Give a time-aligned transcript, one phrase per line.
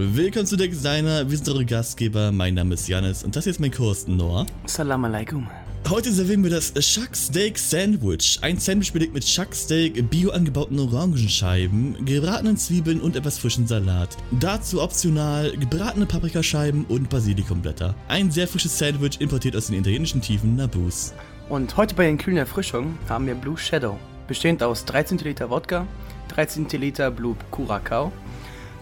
[0.00, 3.50] Willkommen zu der Designer, wir sind eure Gastgeber, mein Name ist Janis und das hier
[3.50, 4.46] ist mein Kurs Noah.
[4.64, 5.48] Salam alaikum.
[5.90, 8.38] Heute servieren wir das Shuck Steak Sandwich.
[8.40, 14.16] Ein Sandwich belegt mit Shuck Steak, bio angebauten Orangenscheiben, gebratenen Zwiebeln und etwas frischen Salat.
[14.38, 17.92] Dazu optional gebratene Paprikascheiben und Basilikumblätter.
[18.06, 21.12] Ein sehr frisches Sandwich importiert aus den italienischen Tiefen Nabus.
[21.48, 25.88] Und heute bei den kühlen Erfrischungen haben wir Blue Shadow, bestehend aus 13 Liter Wodka,
[26.28, 28.12] 13 Liter Blue Curacao,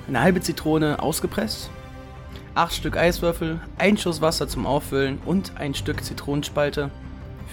[0.09, 1.70] eine halbe Zitrone ausgepresst,
[2.55, 6.91] 8 Stück Eiswürfel, ein Schuss Wasser zum Auffüllen und ein Stück Zitronenspalte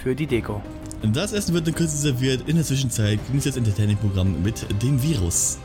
[0.02, 0.62] für die Deko.
[1.02, 2.48] Das Essen wird in Kürze serviert.
[2.48, 5.58] In der Zwischenzeit genießt das Entertaining-Programm mit dem Virus.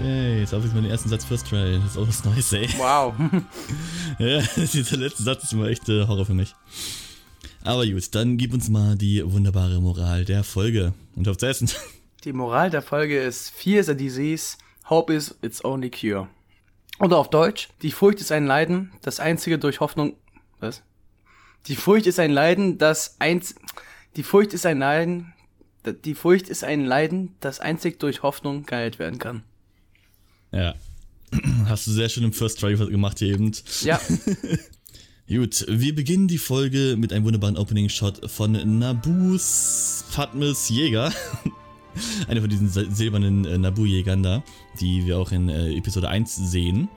[0.00, 1.78] Hey, jetzt habe ich meinen ersten Satz First Try.
[1.78, 2.66] Das ist auch was Neues, ey.
[2.78, 3.12] Wow.
[4.18, 6.54] ja, dieser letzte Satz ist immer echt äh, Horror für mich.
[7.62, 10.94] Aber gut, dann gib uns mal die wunderbare Moral der Folge.
[11.14, 11.68] Und auf zu essen.
[12.24, 14.56] Die Moral der Folge ist: Fear is a disease,
[14.88, 16.28] hope is its only cure.
[17.00, 20.14] Oder auf Deutsch: Die Furcht ist ein Leiden, das einzige durch Hoffnung.
[20.60, 20.82] Was?
[21.66, 23.56] Die Furcht ist ein Leiden, das eins.
[24.16, 25.32] Die Furcht ist ein Leiden.
[26.04, 29.42] Die Furcht ist ein Leiden, das einzig durch Hoffnung geheilt werden kann.
[30.52, 30.74] Ja.
[31.66, 33.50] Hast du sehr schön im First Try gemacht hier eben.
[33.80, 34.00] Ja.
[35.28, 41.12] Gut, wir beginnen die Folge mit einem wunderbaren Opening-Shot von Nabus Fatmes Jäger.
[42.28, 44.42] Eine von diesen silbernen äh, Nabu-Jägern da,
[44.80, 46.88] die wir auch in äh, Episode 1 sehen.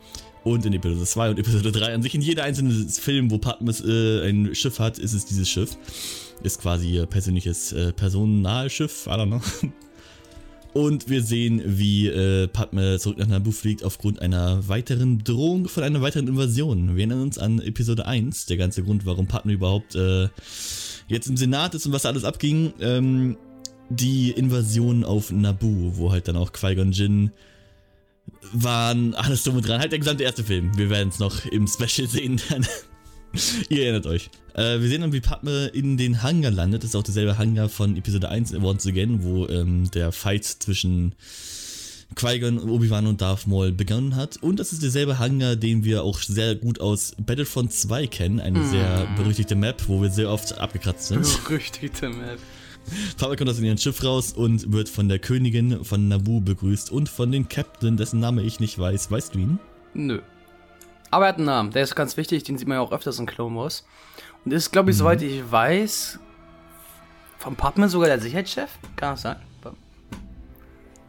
[0.44, 3.82] Und in Episode 2 und Episode 3 an sich in jeder einzelnen Film, wo Patmos
[3.84, 5.76] äh, ein Schiff hat, ist es dieses Schiff.
[6.44, 9.42] Ist quasi ihr persönliches äh, Personalschiff, I don't know.
[10.76, 15.84] Und wir sehen, wie äh, Padme zurück nach Naboo fliegt aufgrund einer weiteren Drohung von
[15.84, 16.98] einer weiteren Invasion.
[16.98, 20.28] Wir erinnern uns an Episode 1, der ganze Grund, warum Padme überhaupt äh,
[21.08, 22.74] jetzt im Senat ist und was da alles abging.
[22.82, 23.38] Ähm,
[23.90, 27.32] die Invasion auf Naboo, wo halt dann auch Qui-Gon Jinn
[28.54, 29.80] waren, alles drum und dran.
[29.80, 30.76] Halt der gesamte erste Film.
[30.78, 32.42] Wir werden es noch im Special sehen.
[33.70, 34.30] Ihr erinnert euch.
[34.54, 36.84] Äh, wir sehen dann, wie Padme in den Hangar landet.
[36.84, 41.16] Das ist auch derselbe Hangar von Episode 1 Once Again, wo ähm, der Fight zwischen
[42.16, 44.38] Qui-Gon, Obi-Wan und Darth Maul begonnen hat.
[44.38, 48.40] Und das ist derselbe Hangar, den wir auch sehr gut aus Battlefront 2 kennen.
[48.40, 48.70] Eine mm.
[48.70, 51.44] sehr berüchtigte Map, wo wir sehr oft abgekratzt sind.
[51.44, 52.40] Berüchtigte Map.
[53.18, 57.10] Padme kommt aus ihrem Schiff raus und wird von der Königin von Naboo begrüßt und
[57.10, 59.12] von den Captain, dessen Name ich nicht weiß.
[59.12, 59.60] Weißt du ihn?
[59.94, 60.22] Nö.
[61.12, 63.20] Aber er hat einen Namen, der ist ganz wichtig, den sieht man ja auch öfters
[63.20, 63.86] in Clone Wars.
[64.44, 65.00] Und ist, glaube ich, mhm.
[65.00, 66.20] soweit ich weiß,
[67.40, 68.70] von Padme sogar der Sicherheitschef?
[68.96, 69.38] Kann das sein?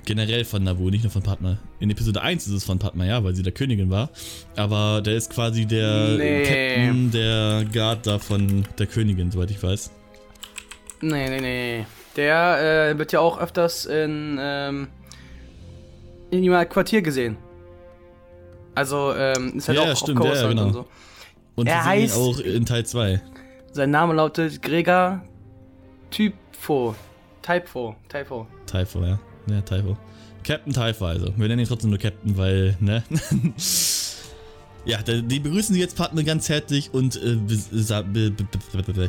[0.07, 1.59] Generell von Naboo, nicht nur von Padme.
[1.81, 4.11] In Episode 1 ist es von Padme, ja, weil sie der Königin war.
[4.55, 6.45] Aber der ist quasi der nee.
[6.45, 9.91] Captain, der Guard da von der Königin, soweit ich weiß.
[11.01, 11.87] Nee, nee, nee.
[12.17, 14.89] Der äh, wird ja auch öfters in, ähm,
[16.31, 17.37] in ihrem Quartier gesehen.
[18.75, 20.67] Also, ähm, ist halt ja, auch stimmt, ja, genau.
[20.67, 20.87] und so.
[21.55, 23.21] Und er heißt auch in Teil 2.
[23.73, 25.23] Sein Name lautet Gregor
[26.11, 26.95] Typho.
[27.43, 27.97] Typho.
[28.09, 28.47] Typho.
[28.67, 29.19] Typho, ja.
[29.49, 29.97] Ja, Typho.
[30.45, 31.33] Captain Typho, also.
[31.37, 33.03] Wir nennen ihn trotzdem nur Captain, weil, ne?
[34.85, 37.99] ja, die begrüßen sie jetzt Partner ganz herzlich und äh, ich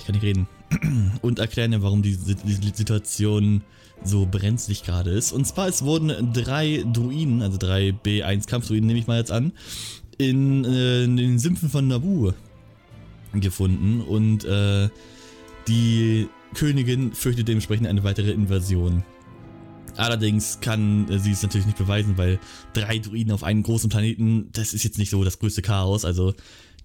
[0.05, 0.47] kann nicht reden.
[1.21, 3.61] und erklären ja, warum die, die Situation
[4.03, 5.31] so brenzlig gerade ist.
[5.31, 9.53] Und zwar, es wurden drei Druiden, also drei B1 Kampfdruiden, nehme ich mal jetzt an,
[10.17, 12.31] in, äh, in den Sümpfen von Nabu
[13.33, 14.89] gefunden und äh,
[15.67, 19.03] die Königin fürchtet dementsprechend eine weitere Invasion.
[19.95, 22.39] Allerdings kann sie es natürlich nicht beweisen, weil
[22.73, 26.05] drei Druiden auf einem großen Planeten, das ist jetzt nicht so das größte Chaos.
[26.05, 26.35] Also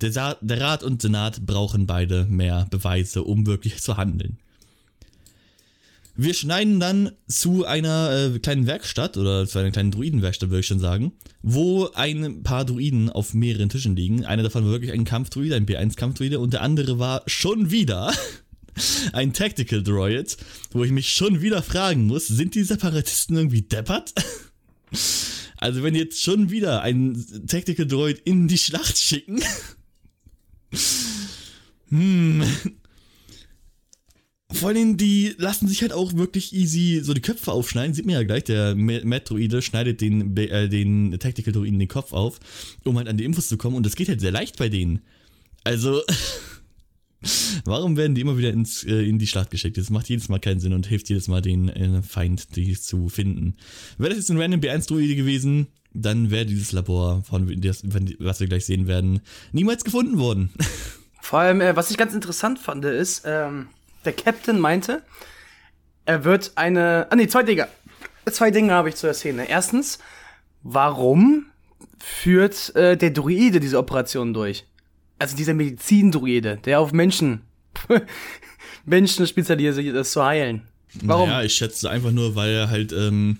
[0.03, 4.39] der, der Rat und Senat brauchen beide mehr Beweise, um wirklich zu handeln.
[6.15, 10.67] Wir schneiden dann zu einer äh, kleinen Werkstatt oder zu einer kleinen Druidenwerkstatt, würde ich
[10.67, 14.27] schon sagen, wo ein paar Druiden auf mehreren Tischen liegen.
[14.27, 18.13] Einer davon war wirklich ein Kampfdruide, ein B1-Kampfdruide und der andere war schon wieder
[19.15, 20.37] ein Tactical Droid,
[20.73, 24.13] wo ich mich schon wieder fragen muss, sind die Separatisten irgendwie deppert?
[25.57, 29.41] Also wenn jetzt schon wieder ein Tactical Droid in die Schlacht schicken,
[31.89, 32.45] hm,
[34.53, 37.95] vor allem, die lassen sich halt auch wirklich easy so die Köpfe aufschneiden.
[37.95, 42.39] Sieht man ja gleich, der Metroide schneidet den, äh, den Tactical Droiden den Kopf auf,
[42.85, 43.77] um halt an die Infos zu kommen.
[43.77, 45.01] Und das geht halt sehr leicht bei denen.
[45.65, 46.03] Also,
[47.65, 49.79] warum werden die immer wieder ins, äh, in die Schlacht geschickt?
[49.79, 53.09] Das macht jedes Mal keinen Sinn und hilft jedes Mal den äh, Feind, die zu
[53.09, 53.57] finden.
[53.99, 58.67] Wäre das jetzt ein random B1-Droide gewesen, dann wäre dieses Labor, von, was wir gleich
[58.67, 59.21] sehen werden,
[59.53, 60.51] niemals gefunden worden.
[61.21, 63.69] Vor allem, äh, was ich ganz interessant fand, ist, ähm
[64.05, 65.03] der Captain meinte,
[66.05, 67.07] er wird eine.
[67.11, 67.69] Ah nee, zwei Dinge.
[68.31, 69.39] Zwei Dinge habe ich zu erzählen.
[69.39, 69.99] Erstens,
[70.63, 71.47] warum
[71.99, 74.65] führt äh, der Druide diese Operation durch?
[75.19, 77.43] Also dieser Medizindruide, der auf Menschen,
[78.85, 80.63] Menschen spezialisiert ist, zu heilen.
[81.03, 81.31] Warum?
[81.31, 83.39] Ja, ich schätze einfach nur, weil er halt ähm,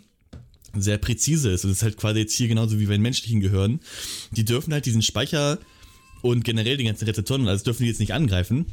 [0.75, 1.65] sehr präzise ist.
[1.65, 3.81] Und das ist halt quasi jetzt hier genauso wie bei den menschlichen Gehirn.
[4.31, 5.59] Die dürfen halt diesen Speicher
[6.23, 8.67] und generell die ganzen Rezeptoren, also dürfen die jetzt nicht angreifen.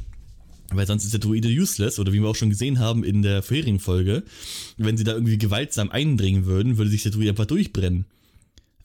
[0.72, 3.42] Weil sonst ist der Druide useless, oder wie wir auch schon gesehen haben in der
[3.42, 4.22] vorherigen Folge,
[4.76, 8.06] wenn sie da irgendwie gewaltsam eindringen würden, würde sich der Druide einfach durchbrennen.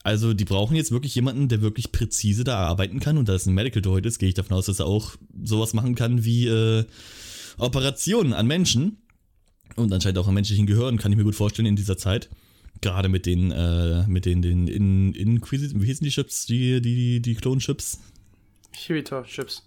[0.02, 3.18] Also die brauchen jetzt wirklich jemanden, der wirklich präzise da arbeiten kann.
[3.18, 5.74] Und da es ein Medical Droid ist, gehe ich davon aus, dass er auch sowas
[5.74, 6.84] machen kann wie äh,
[7.58, 8.98] Operationen an Menschen.
[9.74, 12.28] Und anscheinend auch an menschlichen Gehirn, kann ich mir gut vorstellen in dieser Zeit.
[12.80, 17.20] Gerade mit den, äh, mit den, den in, Inquisit, wie hießen die Chips, die, die,
[17.20, 17.98] die Klon-Chips?
[18.72, 19.62] Inhibitor-Chips.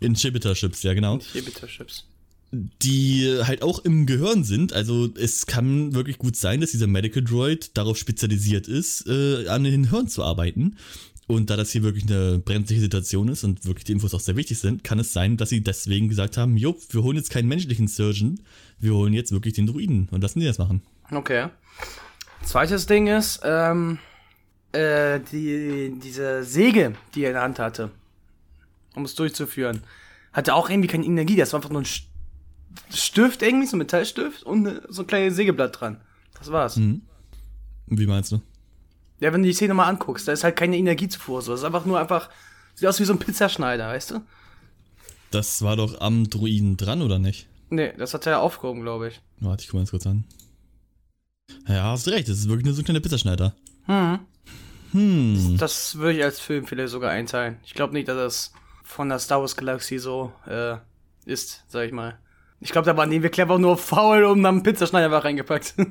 [0.00, 1.18] Inhibitor-Chips, ja genau.
[1.34, 2.04] Inhibitor-Chips.
[2.50, 4.72] Die halt auch im Gehirn sind.
[4.72, 9.64] Also es kann wirklich gut sein, dass dieser Medical Droid darauf spezialisiert ist, äh, an
[9.64, 10.76] den Hirn zu arbeiten.
[11.26, 14.36] Und da das hier wirklich eine brenzliche Situation ist und wirklich die Infos auch sehr
[14.36, 17.48] wichtig sind, kann es sein, dass sie deswegen gesagt haben, jo, wir holen jetzt keinen
[17.48, 18.40] menschlichen Surgeon,
[18.78, 20.80] wir holen jetzt wirklich den Druiden und lassen die das machen.
[21.10, 21.48] Okay.
[22.44, 23.98] Zweites Ding ist, ähm,
[24.72, 27.90] äh, die, diese Säge, die er in der Hand hatte,
[28.94, 29.82] um es durchzuführen,
[30.32, 31.36] hatte auch irgendwie keine Energie.
[31.36, 31.88] Das war einfach nur ein
[32.90, 36.00] Stift irgendwie, so ein Metallstift und so ein kleines Sägeblatt dran.
[36.38, 36.76] Das war's.
[36.76, 37.02] Mhm.
[37.86, 38.40] Wie meinst du?
[39.20, 41.42] Ja, wenn du die Szene mal anguckst, da ist halt keine Energiezufuhr.
[41.42, 41.52] So.
[41.52, 42.30] Das ist einfach nur einfach,
[42.74, 44.20] sieht aus wie so ein Pizzaschneider, weißt du?
[45.30, 47.48] Das war doch am Druiden dran, oder nicht?
[47.70, 49.20] Nee, das hat er aufgehoben, glaube ich.
[49.40, 50.24] Warte, ich guck mal ganz kurz an.
[51.66, 53.54] Ja, hast recht, das ist wirklich nur so ein kleiner Pizzaschneider.
[53.86, 54.18] Hm.
[54.92, 55.56] Hm.
[55.58, 57.58] Das würde ich als Film vielleicht sogar einteilen.
[57.64, 58.52] Ich glaube nicht, dass das
[58.84, 60.76] von der Star Wars Galaxie so äh,
[61.26, 62.18] ist, sag ich mal.
[62.60, 65.74] Ich glaube, da waren die wirklich einfach nur faul und haben Pizzaschneider einfach reingepackt.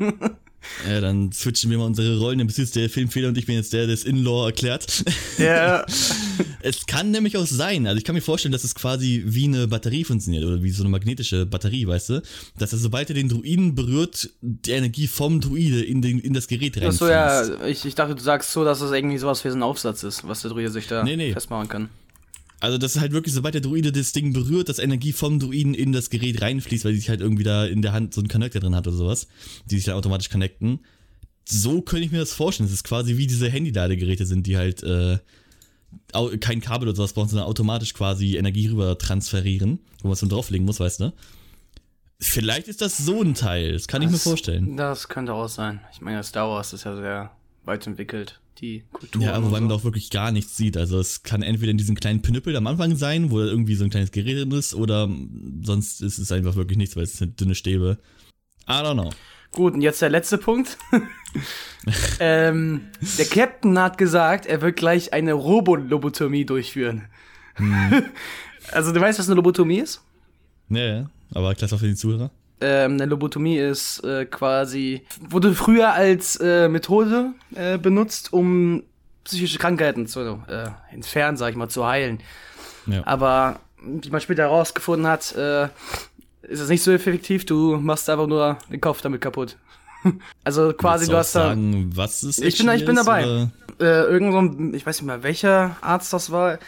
[0.87, 2.39] Ja, dann switchen wir mal unsere Rollen.
[2.39, 5.03] Dann bist du jetzt der Filmfehler und ich bin jetzt der, der das In-Law erklärt.
[5.37, 5.85] Ja.
[6.61, 9.67] es kann nämlich auch sein, also ich kann mir vorstellen, dass es quasi wie eine
[9.67, 12.21] Batterie funktioniert oder wie so eine magnetische Batterie, weißt du?
[12.57, 16.47] Dass er, sobald er den Druiden berührt, die Energie vom Druide in, den, in das
[16.47, 17.03] Gerät reinfließt.
[17.03, 19.63] Achso, ja, ich, ich dachte, du sagst so, dass das irgendwie sowas wie so ein
[19.63, 21.33] Aufsatz ist, was der Druide sich da Nee, nee.
[21.33, 21.89] festmachen kann.
[22.59, 25.73] Also das ist halt wirklich, sobald der Druide das Ding berührt, dass Energie vom Druiden
[25.75, 28.27] in das Gerät reinfließt, weil die sich halt irgendwie da in der Hand so einen
[28.29, 29.27] Connector drin hat oder sowas,
[29.65, 30.79] die sich dann automatisch connecten.
[31.47, 32.67] So könnte ich mir das vorstellen.
[32.67, 35.19] Das ist quasi wie diese Handy-Ladegeräte sind, die halt äh,
[36.39, 40.29] kein Kabel oder sowas brauchen, sondern automatisch quasi Energie rüber transferieren, wo man es dann
[40.29, 41.13] drauflegen muss, weißt du?
[42.19, 44.75] Vielleicht ist das so ein Teil, das kann ich mir Das- vorstellen.
[44.75, 45.79] Das könnte auch sein.
[45.93, 47.31] Ich meine, Star Wars ist ja sehr
[47.65, 49.21] weit entwickelt, die Kultur.
[49.21, 50.77] Ja, wobei man da auch wirklich gar nichts sieht.
[50.77, 53.83] Also es kann entweder in diesem kleinen Pinüppel am Anfang sein, wo da irgendwie so
[53.83, 55.09] ein kleines Gerät drin ist, oder
[55.63, 57.97] sonst ist es einfach wirklich nichts, weil es sind dünne Stäbe.
[58.67, 59.11] I don't know.
[59.51, 60.77] Gut, und jetzt der letzte Punkt.
[62.19, 62.81] ähm,
[63.17, 67.07] der Captain hat gesagt, er wird gleich eine Robolobotomie durchführen.
[67.55, 68.03] Hm.
[68.71, 70.01] also du weißt, was eine Lobotomie ist?
[70.69, 71.09] Ja, ja.
[71.33, 72.31] Aber klasse für die Zuhörer.
[72.59, 78.83] Ähm, eine Lobotomie ist äh, quasi, wurde früher als äh, Methode äh, benutzt, um
[79.23, 82.19] psychische Krankheiten zu äh, entfernen, sag ich mal, zu heilen.
[82.87, 83.05] Ja.
[83.05, 85.65] Aber wie man später herausgefunden hat, äh,
[86.43, 87.45] ist es nicht so effektiv.
[87.45, 89.57] Du machst einfach nur den Kopf damit kaputt.
[90.43, 93.25] also quasi, Willst du hast da sagen, was ist Ich bin ich bin dabei.
[93.25, 93.51] oder?
[93.79, 96.59] äh, irgend so ein, ich weiß nicht mal, welcher Arzt das war.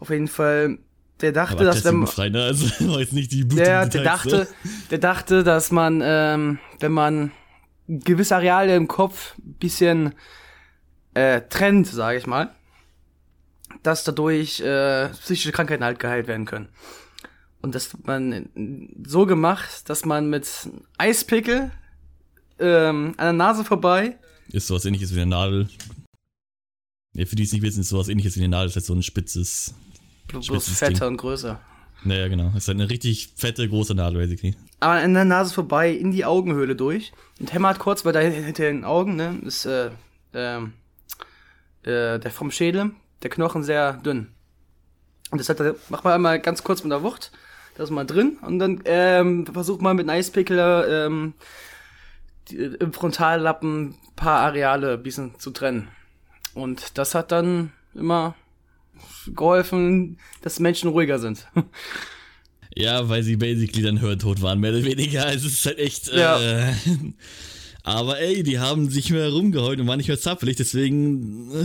[0.00, 0.78] Auf jeden Fall,
[1.20, 2.42] der dachte, Aber dass wenn man, frei, ne?
[2.42, 2.66] Also
[2.98, 4.70] jetzt nicht die der, der dachte, ne?
[4.90, 7.30] der dachte, dass man, ähm, wenn man
[7.86, 10.14] gewisse Areale im Kopf ein bisschen
[11.14, 12.50] äh, trennt, sage ich mal,
[13.82, 16.68] dass dadurch äh, psychische Krankheiten halt geheilt werden können.
[17.62, 18.50] Und das hat man
[19.06, 20.48] so gemacht, dass man mit
[20.98, 21.70] Eispickel
[22.58, 24.18] ähm, an der Nase vorbei
[24.48, 25.68] Ist sowas ähnliches wie eine Nadel.
[27.14, 28.94] Ja, für die es nicht wissen, ist sowas ähnliches wie eine Nadel, ist halt so
[28.94, 29.74] ein spitzes.
[30.40, 31.08] Bloß Spitzes fetter Ding.
[31.08, 31.60] und größer.
[32.04, 32.52] Naja, genau.
[32.56, 34.54] Ist halt eine richtig fette, große Nadel, basically.
[34.80, 38.64] aber an der Nase vorbei in die Augenhöhle durch und hämmert kurz, weil da hinter
[38.64, 39.90] den Augen, ne, ist äh,
[40.34, 40.74] ähm,
[41.82, 42.90] äh, der vom Schädel,
[43.22, 44.28] der Knochen sehr dünn.
[45.30, 47.32] Und das hat er, macht man einmal ganz kurz mit der Wucht,
[47.76, 51.34] das ist mal drin und dann ähm, versucht man mit einem Eispickel ähm,
[52.48, 55.88] die, im Frontallappen ein paar Areale ein bisschen zu trennen.
[56.52, 58.34] Und das hat dann immer
[59.34, 61.46] geholfen, dass Menschen ruhiger sind.
[62.76, 65.26] Ja, weil sie basically dann hörtot waren, mehr oder weniger.
[65.26, 66.12] Also es ist halt echt.
[66.12, 66.40] Ja.
[66.40, 66.74] Äh,
[67.84, 71.50] aber ey, die haben sich mehr rumgeheult und waren nicht mehr zappelig, deswegen.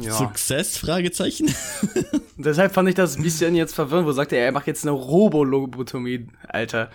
[0.00, 0.78] Success?
[0.78, 1.52] Fragezeichen.
[2.36, 4.92] Deshalb fand ich das ein bisschen jetzt verwirrend, wo sagt er, er macht jetzt eine
[4.92, 6.90] Robolobotomie, Alter.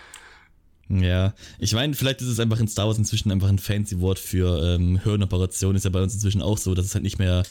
[0.88, 4.20] Ja, ich meine, vielleicht ist es einfach in Star Wars inzwischen einfach ein fancy Wort
[4.20, 5.76] für ähm, Hirnoperation.
[5.76, 7.44] Ist ja bei uns inzwischen auch so, dass es halt nicht mehr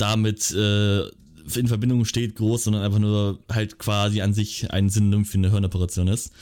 [0.00, 1.06] damit äh,
[1.58, 5.50] in Verbindung steht, groß, sondern einfach nur halt quasi an sich ein Synonym für eine
[5.50, 6.32] Hirnoperation ist.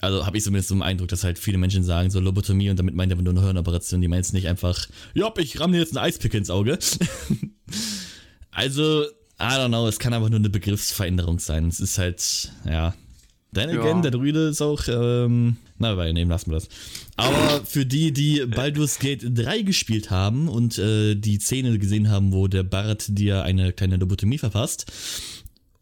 [0.00, 2.78] Also habe ich zumindest so einen Eindruck, dass halt viele Menschen sagen, so Lobotomie und
[2.78, 4.00] damit meint er nur eine Hirnoperation.
[4.00, 6.78] Die meint es nicht einfach, ja, ich ramm dir jetzt ein Eispick ins Auge.
[8.50, 9.04] also,
[9.38, 11.68] I don't know, es kann einfach nur eine Begriffsveränderung sein.
[11.68, 12.94] Es ist halt, ja.
[13.52, 14.02] Then again, ja.
[14.02, 16.68] der Druide ist auch, ähm, na, weil, nehmen lassen wir das.
[17.16, 22.32] Aber für die, die Baldur's Gate 3 gespielt haben und äh, die Szene gesehen haben,
[22.32, 24.86] wo der Bart dir eine kleine Lobotomie verpasst,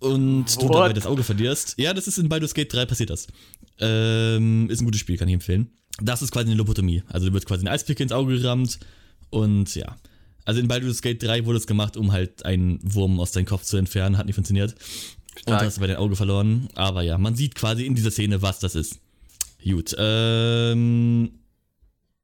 [0.05, 0.63] und What?
[0.63, 1.75] du dabei das Auge verlierst.
[1.79, 3.27] Ja, das ist in Baldur's Gate 3 passiert das.
[3.81, 5.71] Ähm, ist ein gutes Spiel, kann ich empfehlen.
[6.01, 7.03] Das ist quasi eine Lobotomie.
[7.09, 8.79] Also du wird quasi ein Eispick ins Auge gerammt
[9.31, 9.97] und ja.
[10.45, 13.63] Also in Baldur's Gate 3 wurde es gemacht, um halt einen Wurm aus deinem Kopf
[13.63, 14.19] zu entfernen.
[14.19, 14.75] Hat nicht funktioniert.
[15.37, 15.61] Stark.
[15.61, 16.69] Und hast du bei dein Auge verloren.
[16.75, 19.01] Aber ja, man sieht quasi in dieser Szene, was das ist.
[19.65, 21.31] Gut, ähm.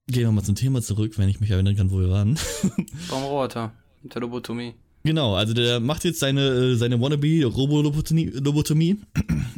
[0.07, 2.37] Gehen wir mal zum Thema zurück, wenn ich mich erinnern kann, wo wir waren.
[3.09, 3.73] Baumroboter.
[4.03, 4.75] Mit der Lobotomie.
[5.05, 8.33] Genau, also der macht jetzt seine, äh, seine wannabe Robolobotomie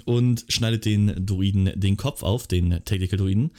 [0.05, 3.51] und schneidet den Druiden den Kopf auf, den Tactical Druiden.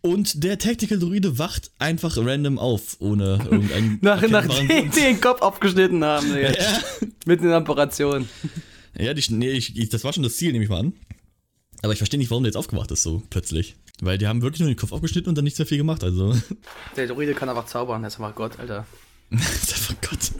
[0.00, 3.98] Und der Tactical Druide wacht einfach random auf, ohne irgendeinen.
[4.02, 6.52] Nach, nachdem die den Kopf abgeschnitten haben, Digga.
[6.52, 6.78] Ja.
[7.26, 8.28] Mitten in der Operation.
[8.98, 10.92] Ja, die, nee, ich, das war schon das Ziel, nehme ich mal an.
[11.82, 13.76] Aber ich verstehe nicht, warum der jetzt aufgewacht ist, so plötzlich.
[14.00, 16.34] Weil die haben wirklich nur den Kopf abgeschnitten und dann nicht sehr viel gemacht, also.
[16.96, 18.86] Der Druide kann einfach zaubern, der ist einfach Gott, Alter.
[19.30, 20.32] das ist einfach Gott.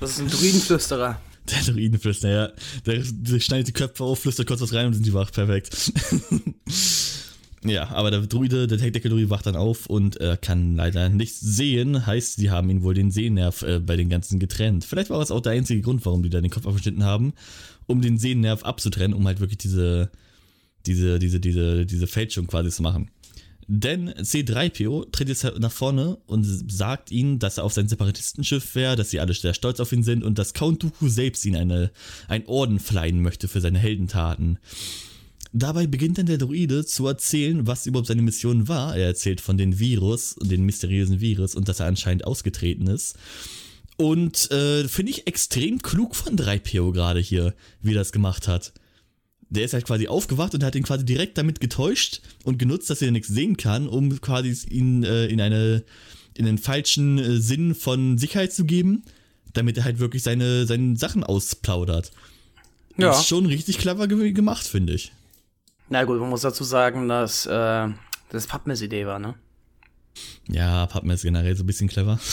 [0.00, 1.20] Das ist ein Druidenflüsterer.
[1.50, 2.52] Der Druidenflüsterer, ja.
[2.86, 5.30] Der, der, schneidet die Köpfe auf, flüstert kurz was rein und sind die wach.
[5.30, 5.92] Perfekt.
[7.64, 12.06] ja, aber der Druide, der Tech-Druide wacht dann auf und äh, kann leider nichts sehen.
[12.06, 14.84] Heißt, sie haben ihn wohl den Sehnerv äh, bei den ganzen getrennt.
[14.84, 17.34] Vielleicht war das auch der einzige Grund, warum die da den Kopf abgeschnitten haben.
[17.86, 20.10] Um den Sehnerv abzutrennen, um halt wirklich diese,
[20.86, 23.10] diese, diese, diese, diese Fälschung quasi zu machen.
[23.66, 28.96] Denn C3PO tritt jetzt nach vorne und sagt ihnen, dass er auf sein Separatistenschiff wäre,
[28.96, 31.90] dass sie alle sehr stolz auf ihn sind und dass Count Dooku selbst ihn eine,
[32.28, 34.58] ein Orden verleihen möchte für seine Heldentaten.
[35.56, 38.96] Dabei beginnt dann der Druide zu erzählen, was überhaupt seine Mission war.
[38.96, 43.16] Er erzählt von den Virus, den mysteriösen Virus und dass er anscheinend ausgetreten ist.
[43.96, 48.72] Und äh, finde ich extrem klug von 3PO gerade hier, wie er das gemacht hat
[49.50, 53.02] der ist halt quasi aufgewacht und hat ihn quasi direkt damit getäuscht und genutzt, dass
[53.02, 55.84] er nichts sehen kann, um quasi ihn äh, in eine
[56.36, 59.04] in einen falschen äh, Sinn von Sicherheit zu geben,
[59.52, 62.10] damit er halt wirklich seine, seine Sachen ausplaudert.
[62.96, 63.08] Ja.
[63.08, 65.12] Das ist schon richtig clever ge gemacht, finde ich.
[65.88, 67.88] Na gut, man muss dazu sagen, dass äh,
[68.30, 69.34] das Padmes Idee war, ne?
[70.48, 72.18] Ja, Padme ist generell so ein bisschen clever.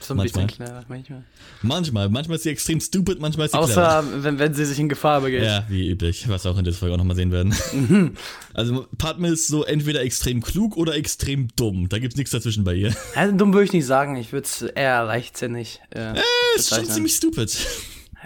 [0.00, 0.46] So ein manchmal.
[0.46, 1.24] bisschen clever, manchmal.
[1.62, 2.08] Manchmal.
[2.10, 3.98] Manchmal ist sie extrem stupid, manchmal ist sie Außer, clever.
[4.00, 5.42] Außer, wenn, wenn sie sich in Gefahr begeht.
[5.42, 7.54] Ja, wie üblich, was wir auch in dieser Folge auch nochmal sehen werden.
[7.72, 8.12] Mhm.
[8.56, 11.88] Also, Padme ist so entweder extrem klug oder extrem dumm.
[11.88, 12.94] Da gibt's nichts dazwischen bei ihr.
[13.14, 14.16] Also, dumm würde ich nicht sagen.
[14.16, 16.22] Ich würde es eher leichtsinnig äh, äh
[16.56, 17.56] ist schon ziemlich stupid.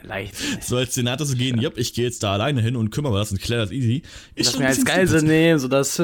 [0.02, 0.64] Leichtsinnig.
[0.64, 3.30] So als Senator zu gehen, ja, ich gehe jetzt da alleine hin und kümmere das
[3.30, 4.02] und kläre das easy.
[4.34, 6.02] Ist das mir als geil nehmen, sodass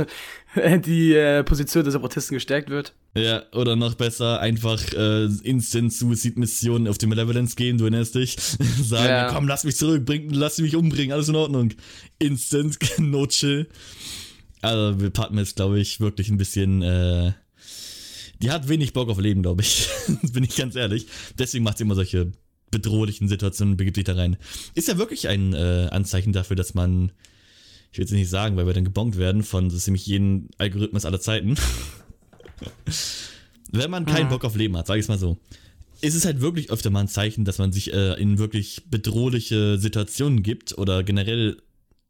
[0.84, 2.94] die äh, Position der Separatisten gestärkt wird.
[3.16, 8.36] Ja, oder noch besser, einfach äh, Instant-Suicide-Missionen auf die Malevolence gehen, du erinnerst dich.
[8.82, 9.32] Sagen, ja.
[9.32, 11.72] komm, lass mich zurück, bring, lass mich umbringen, alles in Ordnung.
[12.18, 13.68] Instant, no chill.
[14.62, 17.32] Also, wir Padme ist, glaube ich, wirklich ein bisschen, äh,
[18.40, 19.88] die hat wenig Bock auf Leben, glaube ich.
[20.32, 21.06] Bin ich ganz ehrlich.
[21.38, 22.32] Deswegen macht sie immer solche
[22.70, 24.36] bedrohlichen Situationen begibt sich da rein.
[24.74, 27.12] Ist ja wirklich ein äh, Anzeichen dafür, dass man
[27.94, 31.04] ich will es nicht sagen, weil wir dann gebongt werden von so ziemlich jeden Algorithmus
[31.04, 31.54] aller Zeiten.
[33.70, 34.30] Wenn man keinen mhm.
[34.30, 35.38] Bock auf Leben hat, sage ich es mal so,
[36.00, 39.78] ist es halt wirklich öfter mal ein Zeichen, dass man sich äh, in wirklich bedrohliche
[39.78, 41.62] Situationen gibt oder generell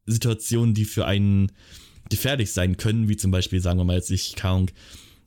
[0.06, 1.52] Situationen, die für einen
[2.08, 4.70] gefährlich sein können, wie zum Beispiel, sagen wir mal jetzt, ich kann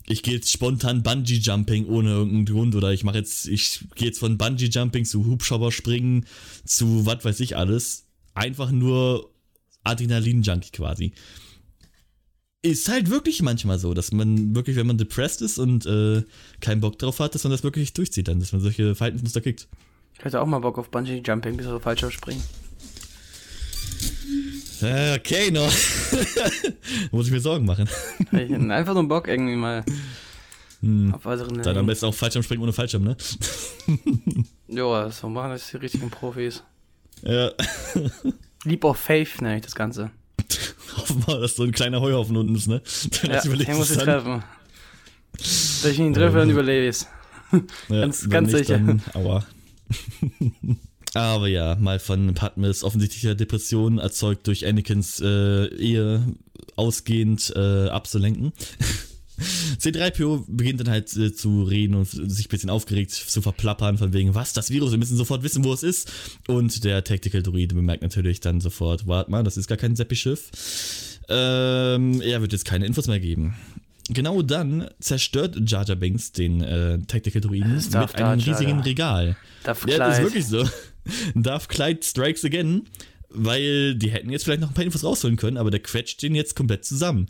[0.08, 4.08] ich gehe jetzt spontan Bungee Jumping ohne irgendeinen Grund oder ich mache jetzt, ich gehe
[4.08, 6.26] jetzt von Bungee Jumping zu Hubschrauber springen
[6.66, 8.08] zu was weiß ich alles.
[8.34, 9.30] Einfach nur
[9.88, 11.14] Adrenalin-Junkie quasi.
[12.62, 16.24] Ist halt wirklich manchmal so, dass man wirklich, wenn man depressed ist und äh,
[16.60, 19.68] keinen Bock drauf hat, dass man das wirklich durchzieht dann, dass man solche Verhaltensmuster kriegt.
[20.18, 22.44] Ich hätte auch mal Bock auf Bungee Jumping, bis so falsch springen.
[24.82, 25.72] Äh, okay, noch.
[27.12, 27.88] Muss ich mir Sorgen machen.
[28.72, 29.84] Einfach nur Bock irgendwie mal.
[30.82, 31.14] Hm.
[31.14, 33.18] Auf weiteren Dann am besten auch Fallschirm springen ohne Fallschirm, ne?
[34.68, 36.64] ja, so machen das die richtigen Profis.
[37.24, 37.52] Ja.
[38.64, 40.12] Leap of Faith nenne ich das Ganze.
[40.98, 42.82] Hoffen wir, dass so ein kleiner Heuhaufen unten ist, ne?
[43.22, 44.44] Dann ja, den muss ich treffen.
[45.82, 47.08] Wenn ich ihn treffe, dann überlebe ich es.
[47.52, 47.62] Ja,
[48.02, 48.80] ganz ganz nicht, sicher.
[48.80, 49.46] Dann, aua.
[51.14, 56.36] Aber ja, mal von Padmes offensichtlicher Depression erzeugt durch Anakins äh, Ehe
[56.76, 58.54] ausgehend äh, abzulenken.
[59.80, 64.14] C3PO beginnt dann halt äh, zu reden und sich ein bisschen aufgeregt zu verplappern, von
[64.14, 66.12] wegen, was, das Virus, wir müssen sofort wissen, wo es ist.
[66.48, 71.20] Und der Tactical Druide bemerkt natürlich dann sofort, warte mal, das ist gar kein Seppi-Schiff.
[71.30, 73.56] Ähm, er wird jetzt keine Infos mehr geben.
[74.10, 78.60] Genau dann zerstört Jar Jar Binks den äh, Tactical Druiden Das mit einem Jar Jar.
[78.60, 79.36] riesigen Regal.
[79.64, 80.68] Darf Ja, das ist wirklich so.
[81.36, 82.84] Darf Clyde strikes again,
[83.30, 86.36] weil die hätten jetzt vielleicht noch ein paar Infos rausholen können, aber der quetscht den
[86.36, 87.28] jetzt komplett zusammen.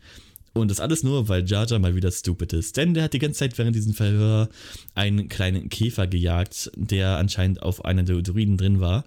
[0.59, 2.77] Und das alles nur, weil Jar Jar mal wieder stupid ist.
[2.77, 4.49] Denn der hat die ganze Zeit während diesem Verhör
[4.95, 9.05] einen kleinen Käfer gejagt, der anscheinend auf einer der Druiden drin war.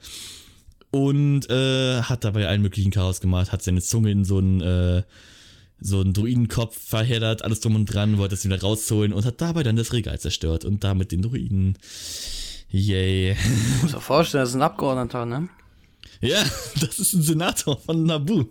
[0.91, 5.03] Und äh, hat dabei allen möglichen Chaos gemacht, hat seine Zunge in so einen, äh,
[5.81, 9.63] so einen Druidenkopf verheddert, alles drum und dran, wollte es wieder rausholen und hat dabei
[9.63, 11.79] dann das Regal zerstört und damit den Druiden.
[12.71, 13.33] Yay.
[13.33, 15.49] Ich muss mir vorstellen, das ist ein Abgeordneter, ne?
[16.21, 16.43] Ja,
[16.81, 18.47] das ist ein Senator von Nabu.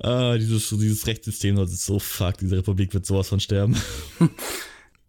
[0.00, 2.38] Ah, dieses, dieses Rechtssystem das ist so fuck.
[2.38, 3.76] Diese Republik wird sowas von sterben.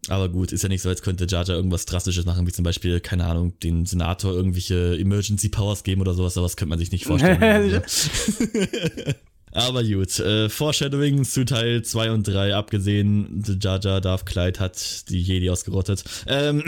[0.08, 2.64] Aber gut, ist ja nicht so, als könnte Jar Jar irgendwas Drastisches machen, wie zum
[2.64, 6.78] Beispiel, keine Ahnung, den Senator irgendwelche Emergency Powers geben oder sowas, aber das könnte man
[6.78, 7.36] sich nicht vorstellen.
[7.42, 7.80] Also.
[9.52, 15.08] Aber gut, äh, Foreshadowing zu Teil 2 und 3 abgesehen, Jar Jar Darth Clyde hat
[15.08, 16.04] die Jedi ausgerottet.
[16.26, 16.62] Ähm,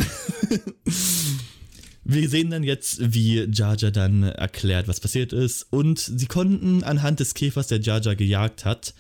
[2.09, 7.21] wir sehen dann jetzt, wie Jar dann erklärt, was passiert ist und sie konnten anhand
[7.21, 8.95] des Käfers, der Jar gejagt hat,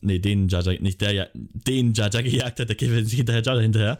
[0.00, 3.60] nee, den Jar, nicht der, ja, den Jar gejagt hat, der Käfer ist hinterher, Jar
[3.60, 3.98] hinterher,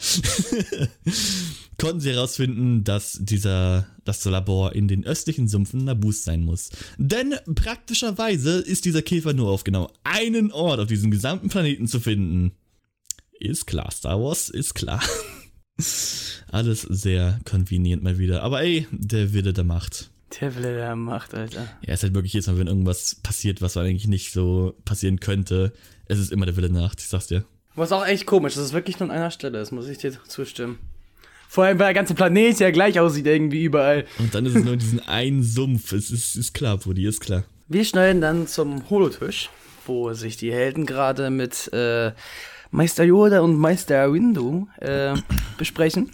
[1.79, 6.71] konnten sie herausfinden, dass dieser, das Labor in den östlichen Sumpfen Nabus sein muss.
[6.97, 12.01] Denn praktischerweise ist dieser Käfer nur auf genau einen Ort auf diesem gesamten Planeten zu
[12.01, 12.53] finden.
[13.39, 15.03] Ist klar, Star Wars ist klar.
[16.51, 18.43] Alles sehr convenient mal wieder.
[18.43, 20.11] Aber ey, der Wille der Macht.
[20.41, 21.63] Der Wille der Macht, Alter.
[21.83, 25.21] Ja, es ist halt wirklich jedes Mal, wenn irgendwas passiert, was eigentlich nicht so passieren
[25.21, 25.73] könnte,
[26.07, 27.45] es ist immer der Wille der Macht, ich sag's dir.
[27.75, 30.13] Was auch echt komisch, dass es wirklich nur an einer Stelle ist, muss ich dir
[30.27, 30.79] zustimmen.
[31.49, 34.07] Vor allem, weil der ganze Planet ja gleich aussieht, irgendwie überall.
[34.19, 35.93] Und dann ist es nur diesen einen Sumpf.
[35.93, 37.45] Es ist, ist klar, Brudi, ist klar.
[37.69, 39.51] Wir schneiden dann zum Holotisch,
[39.87, 42.13] wo sich die Helden gerade mit äh,
[42.71, 45.15] Meister Yoda und Meister Windu äh,
[45.59, 46.11] besprechen.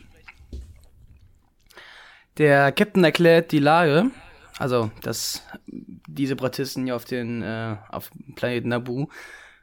[2.38, 4.11] Der Captain erklärt die Lage,
[4.59, 9.09] also dass die Separatisten hier auf den äh, auf dem Planeten Naboo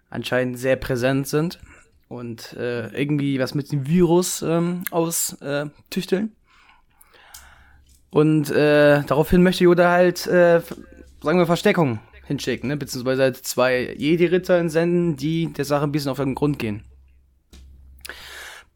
[0.10, 1.60] anscheinend sehr präsent sind
[2.08, 6.26] und äh, irgendwie was mit dem Virus ähm, austüchteln.
[6.26, 6.40] Äh,
[8.12, 10.62] und äh, daraufhin möchte Yoda halt, äh,
[11.22, 12.00] sagen wir, Versteckung
[12.30, 12.78] hinschicken, ne?
[12.78, 16.84] beziehungsweise halt zwei Jedi-Ritter entsenden, die der Sache ein bisschen auf den Grund gehen.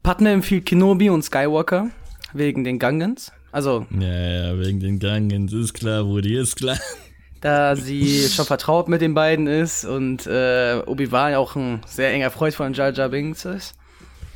[0.02, 1.88] Padme empfiehlt Kenobi und Skywalker
[2.34, 3.32] wegen den Gangans.
[3.52, 6.76] Also, Ja, ja, wegen den Gangen, ist klar, Brudi, ist klar.
[7.40, 12.12] da sie schon vertraut mit den beiden ist und äh, Obi-Wan ja auch ein sehr
[12.12, 13.74] enger Freund von Jar Jar Binks ist.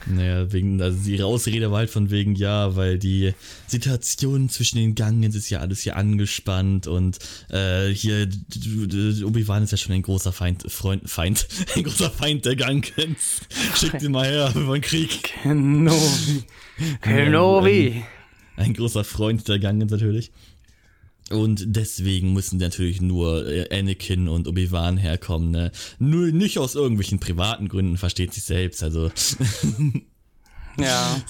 [0.07, 3.35] Naja, wegen, also die Rausrede war halt von wegen, ja, weil die
[3.67, 7.19] Situation zwischen den Gangens ist ja alles hier angespannt und
[7.51, 8.29] äh, hier,
[9.25, 13.43] Obi-Wan ist ja schon ein großer Feind, Freund, Feind, ein großer Feind der Gangens.
[13.77, 15.23] Schickt ihn mal her, wir wollen Krieg.
[15.43, 16.45] Kenobi.
[17.03, 18.05] Kenobi.
[18.57, 20.33] Ein großer Freund der Gangens natürlich.
[21.31, 25.73] Und deswegen müssen natürlich nur äh, Anakin und Obi-Wan herkommen, ne?
[25.99, 29.11] Nur nicht aus irgendwelchen privaten Gründen, versteht sich selbst, also.
[30.81, 31.21] Ja.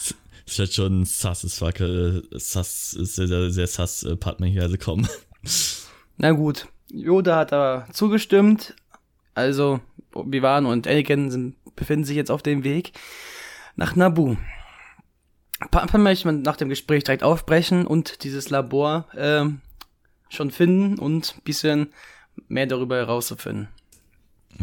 [0.47, 4.61] ist halt schon sass, ist fuck, äh, sass, sehr, sehr, sehr sass, äh, Partner hier
[4.61, 5.09] also kommen.
[6.19, 6.69] Na gut.
[6.91, 8.75] Yoda hat aber zugestimmt.
[9.35, 9.81] Also,
[10.13, 12.93] Obi-Wan und Anakin sind, befinden sich jetzt auf dem Weg
[13.77, 14.37] nach Naboo.
[15.71, 19.61] Papa möchte man nach dem Gespräch direkt aufbrechen und dieses Labor ähm,
[20.29, 21.93] schon finden und ein bisschen
[22.49, 23.69] mehr darüber herauszufinden.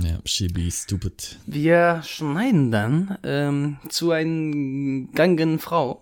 [0.01, 1.39] Ja, she be stupid.
[1.45, 6.01] Wir schneiden dann ähm, zu einer gangen Frau,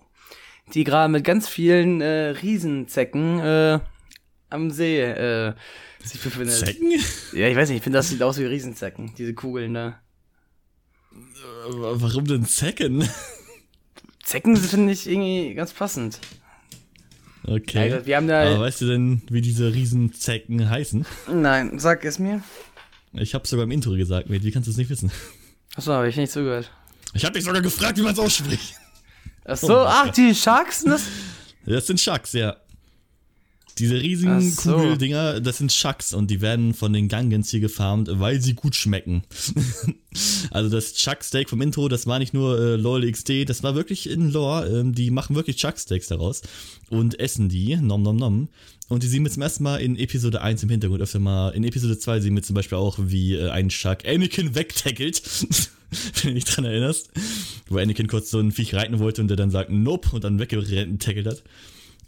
[0.72, 3.80] die gerade mit ganz vielen äh, Riesenzecken äh,
[4.50, 5.54] am See äh,
[6.02, 6.54] sich befindet.
[6.54, 6.92] Zecken?
[7.32, 10.00] Ja, ich weiß nicht, ich finde, das sieht aus wie Riesenzecken, diese Kugeln da.
[11.68, 13.08] Warum denn Zecken?
[14.22, 16.20] Zecken finde ich irgendwie ganz passend.
[17.46, 17.92] Okay.
[17.92, 18.42] Also, wir haben da.
[18.42, 21.04] Aber weißt du denn, wie diese Riesenzecken heißen?
[21.32, 22.42] Nein, sag es mir.
[23.12, 25.10] Ich hab's sogar im Intro gesagt, Mate, wie kannst du es nicht wissen?
[25.76, 26.70] Achso, habe ich nicht zugehört.
[27.12, 28.74] Ich hab dich sogar gefragt, wie man es ausspricht.
[29.44, 30.80] Achso, Oh, ach, die Sharks?
[30.80, 31.02] sind Das?
[31.66, 32.56] Das sind Sharks, ja.
[33.78, 34.74] Diese riesigen so.
[34.74, 38.76] Kugeldinger, das sind Chucks und die werden von den Gangens hier gefarmt, weil sie gut
[38.76, 39.24] schmecken.
[40.50, 43.74] also das Chuck Steak vom Intro, das war nicht nur äh, LOL XD, das war
[43.74, 44.68] wirklich in Lore.
[44.68, 46.42] Ähm, die machen wirklich Chuck Steaks daraus
[46.88, 48.48] und essen die, nom nom nom.
[48.88, 51.50] Und die sehen wir zum ersten Mal in Episode 1 im Hintergrund öfter mal.
[51.50, 55.22] In Episode 2 sehen wir zum Beispiel auch, wie äh, ein Chuck Anakin wegtackelt.
[56.22, 57.10] Wenn du dich dran erinnerst.
[57.68, 60.38] Wo Anakin kurz so ein Viech reiten wollte und der dann sagt, nope, und dann
[60.38, 61.42] weggetackelt hat.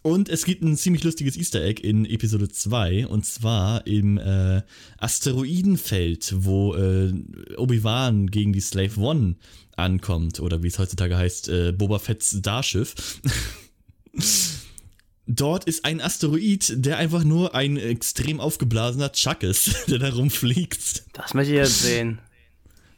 [0.07, 4.63] Und es gibt ein ziemlich lustiges Easter Egg in Episode 2, und zwar im äh,
[4.99, 7.13] Asteroidenfeld, wo äh,
[7.57, 9.35] Obi-Wan gegen die Slave One
[9.75, 13.21] ankommt, oder wie es heutzutage heißt, äh, Boba Fett's Starschiff.
[15.27, 21.03] Dort ist ein Asteroid, der einfach nur ein extrem aufgeblasener Chuck ist, der da rumfliegt.
[21.15, 22.21] Das möchte ich jetzt sehen.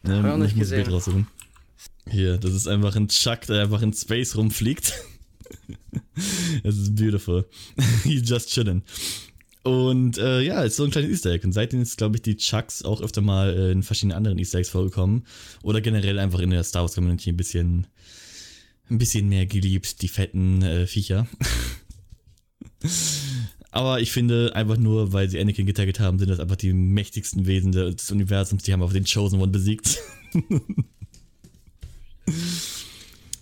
[0.07, 1.27] Hab ich auch nicht ich gesehen.
[2.07, 4.93] Hier, das ist einfach ein Chuck, der einfach in Space rumfliegt.
[6.65, 7.47] Es ist beautiful.
[8.03, 8.83] He's just chilling.
[9.63, 11.45] Und äh, ja, ist so ein kleines Easter Egg.
[11.45, 14.59] Und seitdem ist, glaube ich, die Chucks auch öfter mal äh, in verschiedenen anderen Easter
[14.59, 15.27] Eggs vorgekommen.
[15.63, 17.87] Oder generell einfach in der Star Wars Community ein bisschen,
[18.91, 21.27] ein bisschen mehr geliebt, die fetten äh, Viecher.
[23.71, 27.47] Aber ich finde, einfach nur, weil sie Anakin getaggt haben, sind das einfach die mächtigsten
[27.47, 28.63] Wesen des Universums.
[28.63, 29.99] Die haben auf den Chosen One besiegt.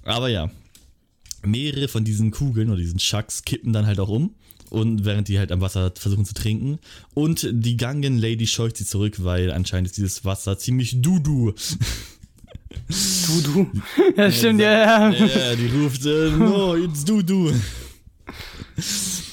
[0.02, 0.50] Aber ja,
[1.46, 4.34] mehrere von diesen Kugeln oder diesen Chucks kippen dann halt auch um.
[4.68, 6.78] Und während die halt am Wasser versuchen zu trinken.
[7.14, 11.54] Und die Gangen Lady scheucht sie zurück, weil anscheinend ist dieses Wasser ziemlich dudu.
[13.26, 13.70] Du, du.
[14.16, 15.26] Ja, stimmt, ja, ja.
[15.26, 17.52] Ja, die ruft, äh, no, it's dudu.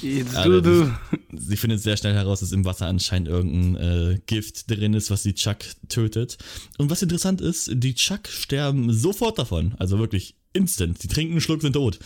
[0.02, 0.94] Jetzt Aber du, du.
[1.32, 5.22] Sie findet sehr schnell heraus, dass im Wasser anscheinend irgendein äh, Gift drin ist, was
[5.22, 6.38] die Chuck tötet.
[6.78, 9.74] Und was interessant ist, die Chuck sterben sofort davon.
[9.78, 11.02] Also wirklich instant.
[11.02, 11.98] Die trinken einen Schluck, sind tot.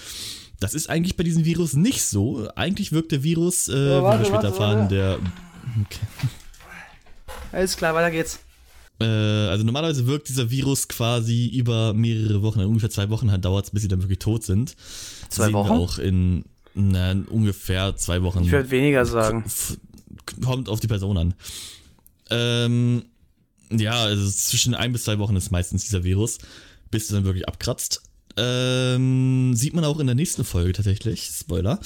[0.60, 2.48] Das ist eigentlich bei diesem Virus nicht so.
[2.56, 4.94] Eigentlich wirkt der Virus, äh, Oh, warte, wie wir später warte, erfahren, warte.
[4.94, 5.18] der.
[5.84, 6.28] Okay.
[7.52, 8.40] Alles klar, weiter geht's.
[9.00, 13.66] Äh, also normalerweise wirkt dieser Virus quasi über mehrere Wochen, ungefähr zwei Wochen halt dauert
[13.66, 14.74] es, bis sie dann wirklich tot sind.
[15.28, 15.70] Zwei Sehen wir Wochen?
[15.70, 18.42] auch in na, ungefähr zwei Wochen.
[18.44, 19.44] Ich würde weniger sagen.
[20.44, 21.34] Kommt auf die Person an.
[22.30, 23.04] Ähm,
[23.70, 26.38] ja, also zwischen ein bis zwei Wochen ist meistens dieser Virus,
[26.90, 28.02] bis es dann wirklich abkratzt.
[28.38, 31.24] Ähm, sieht man auch in der nächsten Folge tatsächlich.
[31.24, 31.80] Spoiler.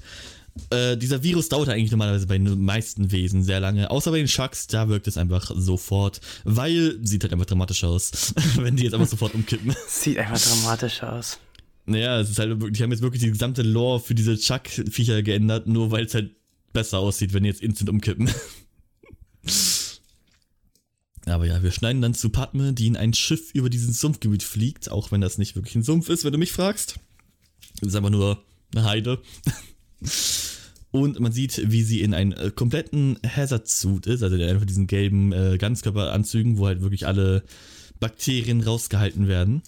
[0.70, 3.90] äh, dieser Virus dauert eigentlich normalerweise bei den meisten Wesen sehr lange.
[3.90, 8.34] Außer bei den Sharks, da wirkt es einfach sofort, weil sieht halt einfach dramatisch aus,
[8.56, 9.74] wenn die jetzt einfach sofort umkippen.
[9.88, 11.38] Sieht einfach dramatisch aus.
[11.86, 15.22] Naja, es ist halt wirklich, die haben jetzt wirklich die gesamte Lore für diese Chuck-Viecher
[15.22, 16.32] geändert, nur weil es halt
[16.72, 18.28] besser aussieht, wenn die jetzt instant umkippen.
[21.28, 24.90] Aber ja, wir schneiden dann zu Padme, die in ein Schiff über diesen Sumpfgebiet fliegt,
[24.90, 26.98] auch wenn das nicht wirklich ein Sumpf ist, wenn du mich fragst.
[27.80, 28.42] Es ist einfach nur
[28.74, 29.22] eine Heide.
[30.90, 34.86] Und man sieht, wie sie in einen äh, kompletten Hazard-Suit ist, also in einfach diesen
[34.86, 37.42] gelben äh, Ganzkörperanzügen, wo halt wirklich alle
[38.00, 39.62] Bakterien rausgehalten werden.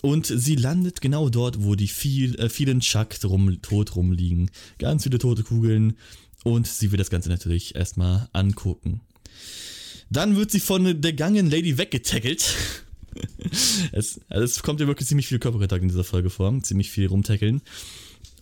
[0.00, 4.50] Und sie landet genau dort, wo die viel, äh, vielen Chuck rum, tot rumliegen.
[4.78, 5.98] Ganz viele tote Kugeln.
[6.44, 9.00] Und sie wird das Ganze natürlich erstmal angucken.
[10.10, 12.54] Dann wird sie von der Gangen Lady weggetackelt.
[13.92, 16.62] es, also es kommt ja wirklich ziemlich viel Körperkontakt in dieser Folge vor.
[16.62, 17.62] Ziemlich viel rumtackeln.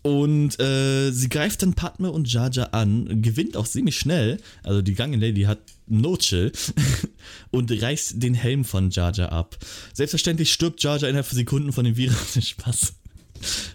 [0.03, 4.39] Und äh, sie greift dann Padme und Jar an, gewinnt auch ziemlich schnell.
[4.63, 6.53] Also die Gangen Lady hat no chill
[7.51, 9.57] und reißt den Helm von Jar ab.
[9.95, 12.39] Selbstverständlich stirbt Jar innerhalb von Sekunden von dem Virus.
[12.41, 12.93] Spaß.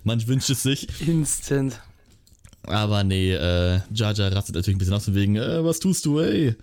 [0.05, 0.87] Man wünscht es sich.
[1.05, 1.81] Instant.
[2.63, 6.19] Aber nee, äh, Jar rastet natürlich ein bisschen aus, von wegen, äh, was tust du,
[6.19, 6.55] ey?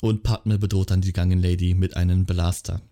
[0.00, 2.82] Und Padme bedroht dann die Gangen Lady mit einem Blaster.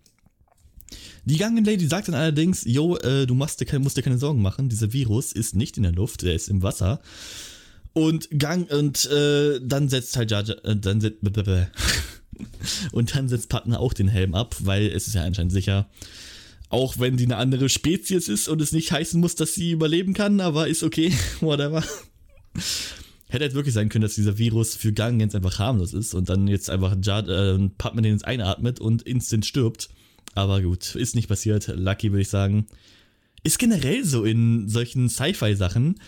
[1.25, 4.17] Die Gangen Lady sagt dann allerdings, yo, äh, du machst dir keine, musst dir keine
[4.17, 7.01] Sorgen machen, dieser Virus ist nicht in der Luft, der ist im Wasser.
[7.93, 11.19] Und Gang, und äh, dann setzt halt Jar, äh, dann setzt,
[12.91, 15.89] und dann setzt Padme auch den Helm ab, weil es ist ja anscheinend sicher,
[16.69, 20.13] auch wenn sie eine andere Spezies ist und es nicht heißen muss, dass sie überleben
[20.13, 21.83] kann, aber ist okay, whatever.
[23.35, 26.29] Hätte halt wirklich sein können, dass dieser Virus für Gang jetzt einfach harmlos ist und
[26.29, 29.89] dann jetzt einfach Jar, äh, Padme den jetzt einatmet und instant stirbt.
[30.35, 31.67] Aber gut, ist nicht passiert.
[31.67, 32.65] Lucky, würde ich sagen.
[33.43, 35.99] Ist generell so in solchen Sci-Fi-Sachen.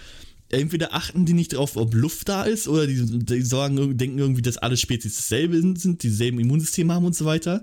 [0.48, 4.42] Entweder achten die nicht drauf, ob Luft da ist, oder die, die sagen, denken irgendwie,
[4.42, 7.62] dass alle Spezies dasselbe sind, dieselben Immunsysteme haben und so weiter.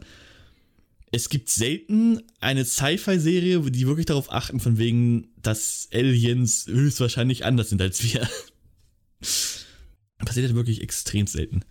[1.10, 7.70] Es gibt selten eine Sci-Fi-Serie, die wirklich darauf achten, von wegen, dass Aliens höchstwahrscheinlich anders
[7.70, 8.28] sind als wir.
[9.20, 11.64] Passiert halt wirklich extrem selten.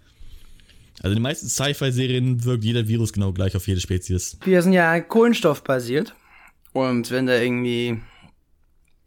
[0.97, 4.37] Also in den meisten Sci-Fi-Serien wirkt jeder Virus genau gleich auf jede Spezies.
[4.43, 6.15] Wir sind ja kohlenstoffbasiert.
[6.71, 8.01] Und wenn da irgendwie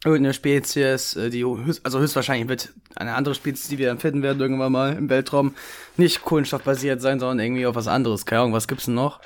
[0.05, 4.23] irgendeine Spezies, äh, die höchst, also höchstwahrscheinlich wird eine andere Spezies, die wir dann finden
[4.23, 5.55] werden irgendwann mal im Weltraum,
[5.97, 8.25] nicht kohlenstoffbasiert sein, sondern irgendwie auf was anderes.
[8.25, 9.21] Keine Ahnung, was gibt's denn noch?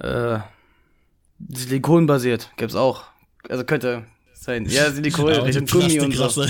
[0.00, 0.38] Äh,
[1.48, 3.04] Silikonbasiert gibt's auch.
[3.48, 4.66] Also könnte sein.
[4.66, 6.44] Ja, Silikon, Richtung Gummi und so.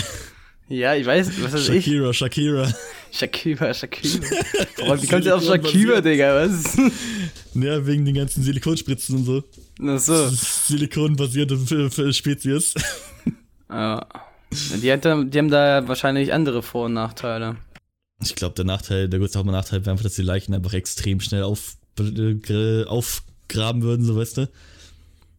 [0.68, 1.85] Ja, ich weiß, was weiß ich?
[1.85, 2.74] Shakira, Shakira.
[3.11, 4.26] Shakira, Shakira.
[4.87, 6.35] Oh, wie kommt ihr auf Shakira, Digga?
[6.46, 6.76] Was?
[7.54, 9.42] Ja, wegen den ganzen Silikonspritzen und so.
[9.83, 10.28] Ach so.
[10.28, 12.74] Silikonbasierte Spezies.
[13.70, 14.07] Ja.
[14.50, 17.57] Die, hat, die haben da wahrscheinlich andere Vor- und Nachteile.
[18.22, 21.42] Ich glaube, der Nachteil, der größte Hauptnachteil wäre einfach, dass die Leichen einfach extrem schnell
[21.42, 24.50] auf, äh, aufgraben würden, so weißt du.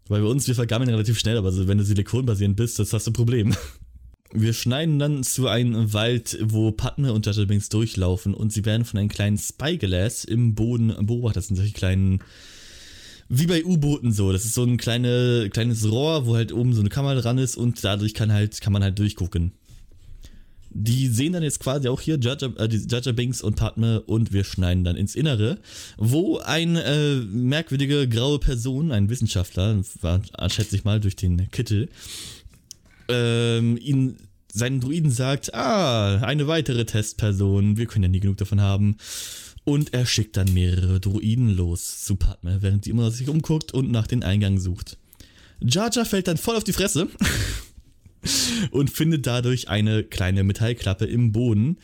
[0.10, 3.08] Weil bei uns, wir vergammeln relativ schnell, aber so, wenn du silikonbasierend bist, das hast
[3.08, 3.56] du ein Problem.
[4.32, 8.86] Wir schneiden dann zu einem Wald, wo Padme und Jaja Binks durchlaufen und sie werden
[8.86, 11.38] von einem kleinen Spyglass im Boden beobachtet.
[11.38, 12.20] Das sind solche kleinen,
[13.28, 14.32] wie bei U-Booten so.
[14.32, 17.58] Das ist so ein kleine, kleines Rohr, wo halt oben so eine Kamera dran ist
[17.58, 19.54] und dadurch kann halt, kann man halt durchgucken.
[20.72, 24.84] Die sehen dann jetzt quasi auch hier Jaja, äh, Binks und Padme und wir schneiden
[24.84, 25.58] dann ins Innere,
[25.98, 31.90] wo eine äh, merkwürdige graue Person, ein Wissenschaftler, war, schätze ich mal durch den Kittel,
[33.10, 34.18] ähm, ihn
[34.52, 38.98] seinen Druiden sagt, ah, eine weitere Testperson, wir können ja nie genug davon haben.
[39.64, 43.74] Und er schickt dann mehrere Druiden los zu Padme, während sie immer noch sich umguckt
[43.74, 44.98] und nach den Eingang sucht.
[45.62, 47.08] Jar fällt dann voll auf die Fresse
[48.72, 51.78] und findet dadurch eine kleine Metallklappe im Boden.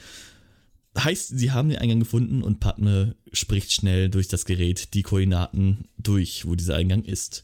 [0.98, 5.90] Heißt, sie haben den Eingang gefunden und Padme spricht schnell durch das Gerät die Koordinaten
[5.98, 7.44] durch, wo dieser Eingang ist.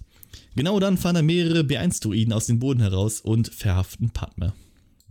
[0.56, 4.54] Genau dann fahren da mehrere B1-Druiden aus dem Boden heraus und verhaften Padme.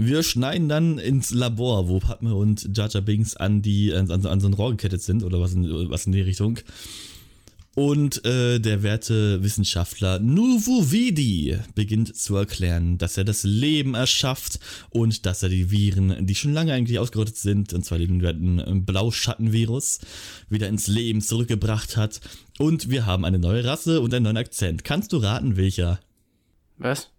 [0.02, 4.48] Wir schneiden dann ins Labor, wo Padme und Jar Binks an, die, an, an so
[4.48, 6.58] ein Rohr gekettet sind oder was in, was in die Richtung.
[7.76, 14.58] Und äh, der werte Wissenschaftler Nuvu Vidi beginnt zu erklären, dass er das Leben erschafft
[14.90, 18.84] und dass er die Viren, die schon lange eigentlich ausgerottet sind, und zwar den werten
[18.84, 20.00] Blauschattenvirus,
[20.48, 22.20] wieder ins Leben zurückgebracht hat.
[22.60, 24.84] Und wir haben eine neue Rasse und einen neuen Akzent.
[24.84, 25.98] Kannst du raten, welcher?
[26.76, 27.10] Was?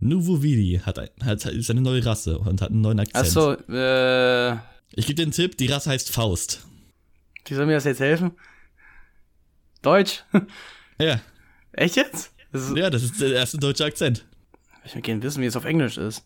[0.00, 3.24] Nuvu Vidi hat, ein, hat, ist eine neue Rasse und hat einen neuen Akzent.
[3.26, 4.52] Achso, äh,
[4.92, 6.66] Ich gebe dir einen Tipp, die Rasse heißt Faust.
[7.46, 8.32] wie soll mir das jetzt helfen?
[9.80, 10.24] Deutsch?
[10.98, 11.20] Ja,
[11.72, 12.32] Echt jetzt?
[12.52, 14.26] Das ja, das ist der erste deutsche Akzent.
[14.84, 16.22] Ich will gerne wissen, wie es auf Englisch ist.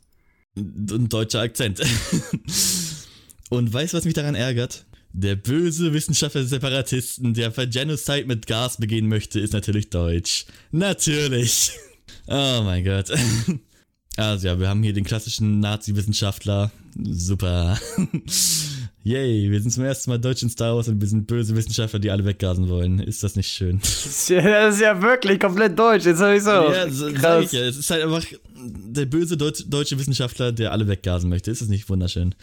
[0.57, 1.81] ein deutscher Akzent.
[3.51, 4.87] Und weißt du, was mich daran ärgert?
[5.12, 10.46] Der böse Wissenschaftler der Separatisten, der für Genocide mit Gas begehen möchte, ist natürlich deutsch.
[10.70, 11.73] Natürlich.
[12.27, 13.11] Oh mein Gott.
[14.16, 16.70] Also ja, wir haben hier den klassischen Nazi-Wissenschaftler.
[17.01, 17.79] Super.
[19.03, 22.01] Yay, wir sind zum ersten Mal deutsch in Star Wars und wir sind böse Wissenschaftler,
[22.01, 22.99] die alle weggasen wollen.
[22.99, 23.79] Ist das nicht schön?
[23.81, 26.51] Das ist ja, wirklich komplett deutsch, jetzt hab ich so.
[26.51, 27.46] Ja, so, Krass.
[27.46, 27.61] ich ja.
[27.61, 28.25] Es ist halt einfach
[28.57, 31.51] der böse Deut deutsche Wissenschaftler, der alle weggasen möchte.
[31.51, 32.35] Ist das nicht wunderschön?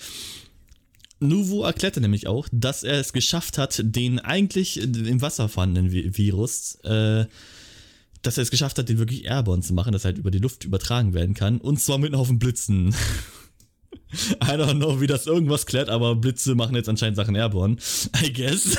[1.19, 6.17] Nuvo erklärte nämlich auch, dass er es geschafft hat, den eigentlich im Wasser vorhandenen Vi-
[6.17, 7.25] Virus, äh,
[8.21, 10.39] dass er es geschafft hat, den wirklich airborne zu machen, dass er halt über die
[10.39, 11.59] Luft übertragen werden kann.
[11.59, 12.93] Und zwar mit einem Haufen Blitzen.
[14.41, 17.77] I don't know, wie das irgendwas klärt, aber Blitze machen jetzt anscheinend Sachen airborne.
[18.23, 18.77] I guess.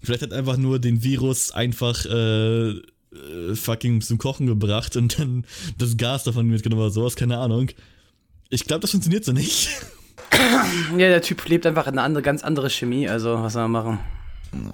[0.00, 5.44] Vielleicht hat einfach nur den Virus einfach äh, äh, fucking zum Kochen gebracht und dann
[5.78, 7.70] das Gas davon mitgenommen oder sowas, keine Ahnung.
[8.48, 9.68] Ich glaube, das funktioniert so nicht.
[10.92, 13.72] Ja, der Typ lebt einfach in eine andere, ganz andere Chemie, also was soll man
[13.72, 13.98] machen?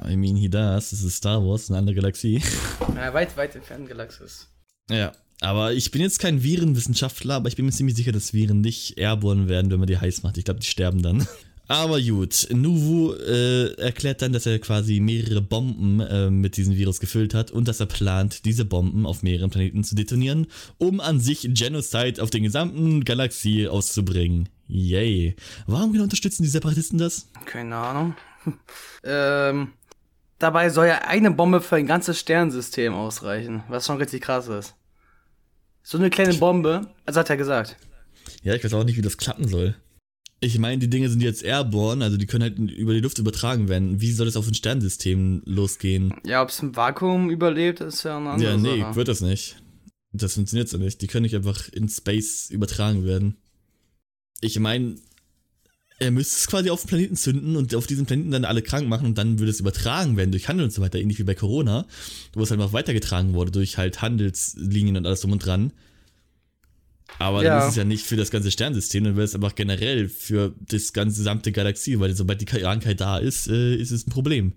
[0.08, 0.90] I mean, he does.
[0.90, 2.42] Das ist Star Wars, eine andere Galaxie.
[2.94, 4.48] Ja, weit, weit entfernt Galaxis.
[4.90, 5.12] Ja.
[5.40, 8.98] Aber ich bin jetzt kein Virenwissenschaftler, aber ich bin mir ziemlich sicher, dass Viren nicht
[8.98, 10.38] airborne werden, wenn man die heiß macht.
[10.38, 11.26] Ich glaube, die sterben dann.
[11.68, 17.00] Aber gut, Nuvu äh, erklärt dann, dass er quasi mehrere Bomben äh, mit diesem Virus
[17.00, 21.18] gefüllt hat und dass er plant, diese Bomben auf mehreren Planeten zu detonieren, um an
[21.18, 24.50] sich Genocide auf den gesamten Galaxie auszubringen.
[24.74, 25.36] Yay.
[25.66, 27.28] Warum genau unterstützen die Separatisten das?
[27.44, 28.14] Keine Ahnung.
[29.04, 29.72] ähm,
[30.38, 34.74] dabei soll ja eine Bombe für ein ganzes Sternensystem ausreichen, was schon richtig krass ist.
[35.82, 37.76] So eine kleine Bombe, also hat er gesagt.
[38.42, 39.76] Ja, ich weiß auch nicht, wie das klappen soll.
[40.40, 43.68] Ich meine, die Dinge sind jetzt airborne, also die können halt über die Luft übertragen
[43.68, 44.00] werden.
[44.00, 46.14] Wie soll das auf ein Sternsystem losgehen?
[46.24, 48.96] Ja, ob es im Vakuum überlebt, ist ja eine andere Ja, nee, Sache.
[48.96, 49.62] wird das nicht.
[50.12, 51.02] Das funktioniert so nicht.
[51.02, 53.36] Die können nicht einfach in Space übertragen werden.
[54.42, 54.96] Ich meine,
[55.98, 58.88] er müsste es quasi auf den Planeten zünden und auf diesem Planeten dann alle krank
[58.88, 61.36] machen und dann würde es übertragen werden durch Handel und so weiter, ähnlich wie bei
[61.36, 61.86] Corona,
[62.34, 65.72] wo es halt noch weitergetragen wurde durch halt Handelslinien und alles drum und dran.
[67.18, 67.50] Aber Ja.
[67.50, 70.54] dann ist es ja nicht für das ganze Sternsystem, dann wäre es einfach generell für
[70.60, 74.54] das ganze gesamte Galaxie, weil sobald die Krankheit da ist, äh, ist es ein Problem.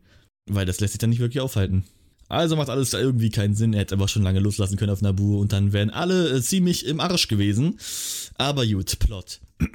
[0.47, 1.83] Weil das lässt sich dann nicht wirklich aufhalten.
[2.27, 3.73] Also macht alles irgendwie keinen Sinn.
[3.73, 6.85] Er hätte aber schon lange loslassen können auf Nabu und dann wären alle äh, ziemlich
[6.87, 7.77] im Arsch gewesen.
[8.35, 9.41] Aber gut, Plot.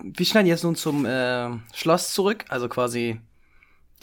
[0.00, 3.20] Wir schneiden jetzt nun zum äh, Schloss zurück, also quasi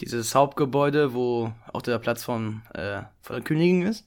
[0.00, 4.06] dieses Hauptgebäude, wo auch der Platz von, äh, von der Königin ist.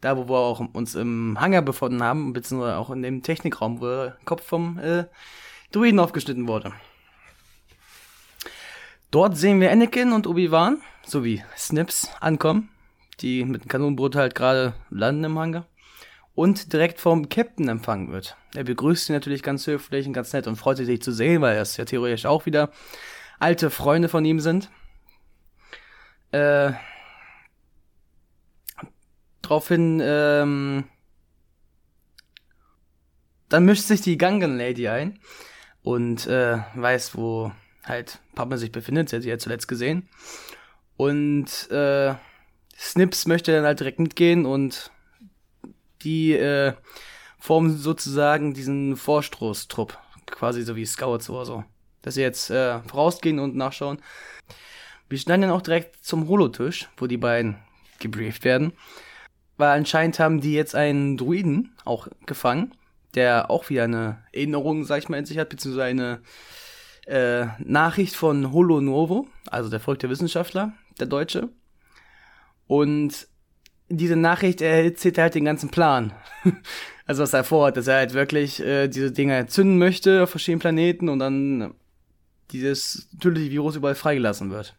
[0.00, 3.86] Da, wo wir auch uns im Hangar befunden haben, beziehungsweise auch in dem Technikraum, wo
[3.86, 5.04] der Kopf vom äh,
[5.72, 6.72] Druiden aufgeschnitten wurde.
[9.10, 12.70] Dort sehen wir Anakin und Obi-Wan sowie Snips ankommen,
[13.20, 15.66] die mit dem Kanonenboot halt gerade landen im Hangar
[16.40, 18.34] und direkt vom Captain empfangen wird.
[18.54, 21.42] Er begrüßt sie natürlich ganz höflich und ganz nett und freut sich, sich zu sehen,
[21.42, 22.70] weil es ja theoretisch auch wieder
[23.38, 24.70] alte Freunde von ihm sind.
[26.32, 26.72] Äh,
[29.42, 30.84] daraufhin, ähm,
[33.50, 35.18] dann mischt sich die Gangan Lady ein
[35.82, 37.52] und äh, weiß, wo
[37.84, 39.10] halt Papa sich befindet.
[39.10, 40.08] Sie hat sie ja zuletzt gesehen.
[40.96, 42.14] Und äh,
[42.78, 44.90] Snips möchte dann halt direkt mitgehen und
[46.02, 46.74] die äh,
[47.38, 51.64] formen sozusagen diesen Vorstoßtrupp, quasi so wie Scouts oder so.
[52.02, 54.00] Dass sie jetzt äh, rausgehen und nachschauen.
[55.08, 57.56] Wir schneiden dann auch direkt zum Holotisch, wo die beiden
[57.98, 58.72] gebrieft werden.
[59.56, 62.72] Weil anscheinend haben die jetzt einen Druiden auch gefangen,
[63.14, 66.20] der auch wieder eine Erinnerung, sag ich mal, in sich hat, beziehungsweise eine
[67.06, 71.48] äh, Nachricht von Holo Novo, also der Volk der Wissenschaftler, der Deutsche.
[72.66, 73.26] Und
[73.90, 76.12] diese Nachricht erzählt halt den ganzen Plan.
[77.06, 80.60] also was er vorhat, dass er halt wirklich äh, diese Dinger zünden möchte auf verschiedenen
[80.60, 81.74] Planeten und dann
[82.52, 84.74] dieses tödliche Virus überall freigelassen wird.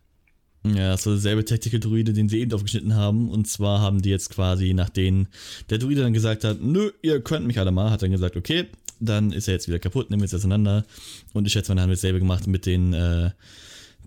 [0.64, 3.30] Ja, so derselbe Tactical Druide, den sie eben aufgeschnitten haben.
[3.30, 5.28] Und zwar haben die jetzt quasi, nachdem
[5.70, 8.68] der Druide dann gesagt hat, nö, ihr könnt mich alle mal, hat dann gesagt, okay,
[9.00, 10.86] dann ist er jetzt wieder kaputt, nehmen wir es auseinander.
[11.34, 13.32] Und ich schätze, man hat dasselbe gemacht mit den äh,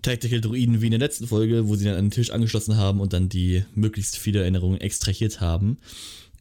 [0.01, 2.99] Tactical Druiden wie in der letzten Folge, wo sie dann an den Tisch angeschlossen haben
[2.99, 5.77] und dann die möglichst viele Erinnerungen extrahiert haben.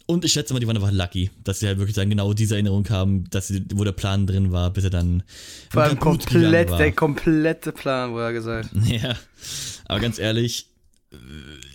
[0.07, 2.55] Und ich schätze mal, die waren einfach lucky, dass sie halt wirklich dann genau diese
[2.55, 5.23] Erinnerung haben, dass sie, wo der Plan drin war, bis er dann.
[5.71, 8.71] Vor allem komplett, der komplette Plan, wo er gesagt.
[8.87, 9.17] Ja.
[9.87, 10.67] Aber ganz ehrlich,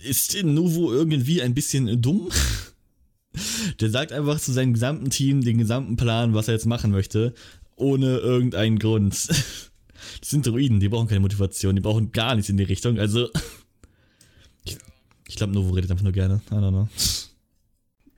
[0.04, 2.28] ist Nuvo irgendwie ein bisschen dumm?
[3.80, 7.32] Der sagt einfach zu seinem gesamten Team den gesamten Plan, was er jetzt machen möchte,
[7.76, 9.28] ohne irgendeinen Grund.
[10.20, 12.98] Das sind Druiden, die brauchen keine Motivation, die brauchen gar nichts in die Richtung.
[12.98, 13.28] Also,
[14.64, 14.78] ich,
[15.28, 16.40] ich glaube, Novo redet einfach nur gerne.
[16.50, 16.88] I don't know.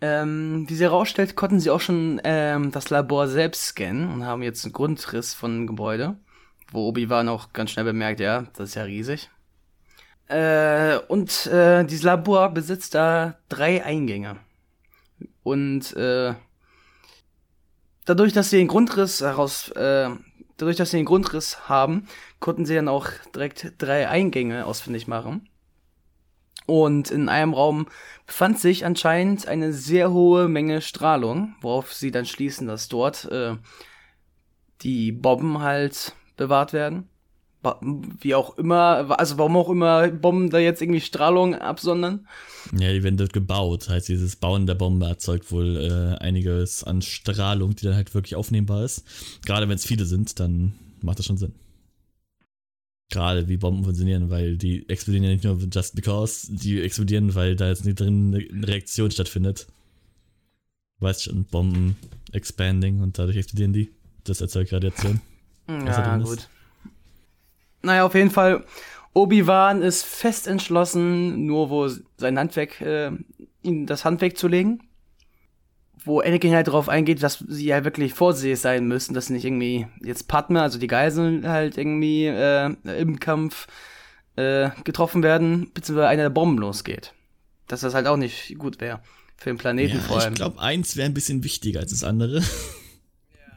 [0.00, 4.42] Ähm, wie sie herausstellt, konnten sie auch schon ähm, das Labor selbst scannen und haben
[4.42, 6.16] jetzt einen Grundriss von einem Gebäude,
[6.72, 9.30] wo Obi-Wan auch ganz schnell bemerkt, ja, das ist ja riesig.
[10.26, 14.38] Äh, und äh, dieses Labor besitzt da drei Eingänge.
[15.44, 16.34] Und äh,
[18.04, 20.10] dadurch, dass sie den Grundriss heraus, äh,
[20.56, 22.06] dadurch, dass sie den Grundriss haben,
[22.40, 25.48] konnten sie dann auch direkt drei Eingänge ausfindig machen.
[26.66, 27.86] Und in einem Raum
[28.26, 33.56] befand sich anscheinend eine sehr hohe Menge Strahlung, worauf sie dann schließen, dass dort äh,
[34.82, 37.08] die Bomben halt bewahrt werden.
[38.20, 42.26] Wie auch immer, also warum auch immer Bomben da jetzt irgendwie Strahlung absondern.
[42.76, 43.88] Ja, die werden dort gebaut.
[43.88, 48.34] Heißt, dieses Bauen der Bombe erzeugt wohl äh, einiges an Strahlung, die dann halt wirklich
[48.34, 49.04] aufnehmbar ist.
[49.44, 51.54] Gerade wenn es viele sind, dann macht das schon Sinn
[53.12, 57.54] gerade wie Bomben funktionieren, weil die explodieren ja nicht nur just because, die explodieren, weil
[57.54, 59.68] da jetzt nicht drin eine Reaktion stattfindet.
[60.98, 61.96] Weißt schon, Bomben
[62.32, 63.92] expanding und dadurch explodieren die.
[64.24, 65.20] Das erzeugt Radiation.
[65.68, 66.48] Ja, gut.
[67.82, 68.64] Naja, auf jeden Fall,
[69.12, 73.10] Obi-Wan ist fest entschlossen, nur wo sein Handwerk, äh,
[73.62, 74.80] ihm das Handwerk zu legen
[76.04, 79.86] wo Anakin halt darauf eingeht, dass sie ja wirklich vorsichtig sein müssen, dass nicht irgendwie
[80.02, 83.66] jetzt Padme, also die Geiseln halt irgendwie äh, im Kampf
[84.36, 87.12] äh, getroffen werden, beziehungsweise einer der Bomben losgeht.
[87.68, 89.00] Dass das halt auch nicht gut wäre.
[89.36, 90.32] Für den Planeten ja, vor allem.
[90.32, 92.40] Ich glaube, eins wäre ein bisschen wichtiger als das andere.
[92.40, 92.46] Ja.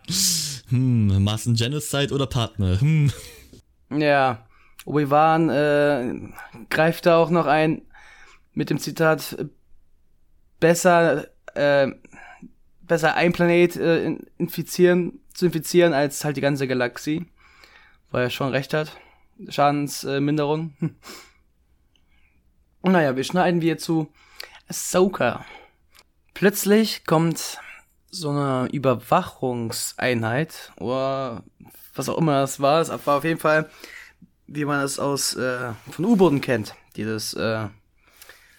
[0.70, 2.80] hm, Massengenocide oder Padme?
[2.80, 3.12] Hm.
[3.90, 4.46] Ja.
[4.86, 6.14] Obi-Wan äh,
[6.70, 7.82] greift da auch noch ein
[8.54, 9.36] mit dem Zitat
[10.60, 11.92] besser äh,
[12.88, 17.26] besser ein Planet äh, infizieren, zu infizieren, als halt die ganze Galaxie.
[18.12, 18.96] Weil er schon recht hat.
[19.50, 20.74] Schadensminderung.
[22.84, 24.12] Äh, naja, wir schneiden wir zu
[24.68, 25.46] Ahsoka.
[26.34, 27.60] Plötzlich kommt
[28.10, 31.44] so eine Überwachungseinheit oder
[31.96, 32.82] was auch immer das war.
[32.82, 33.70] Es war auf jeden Fall,
[34.48, 36.76] wie man es aus äh, von U-Booten kennt.
[36.96, 37.68] Dieses äh,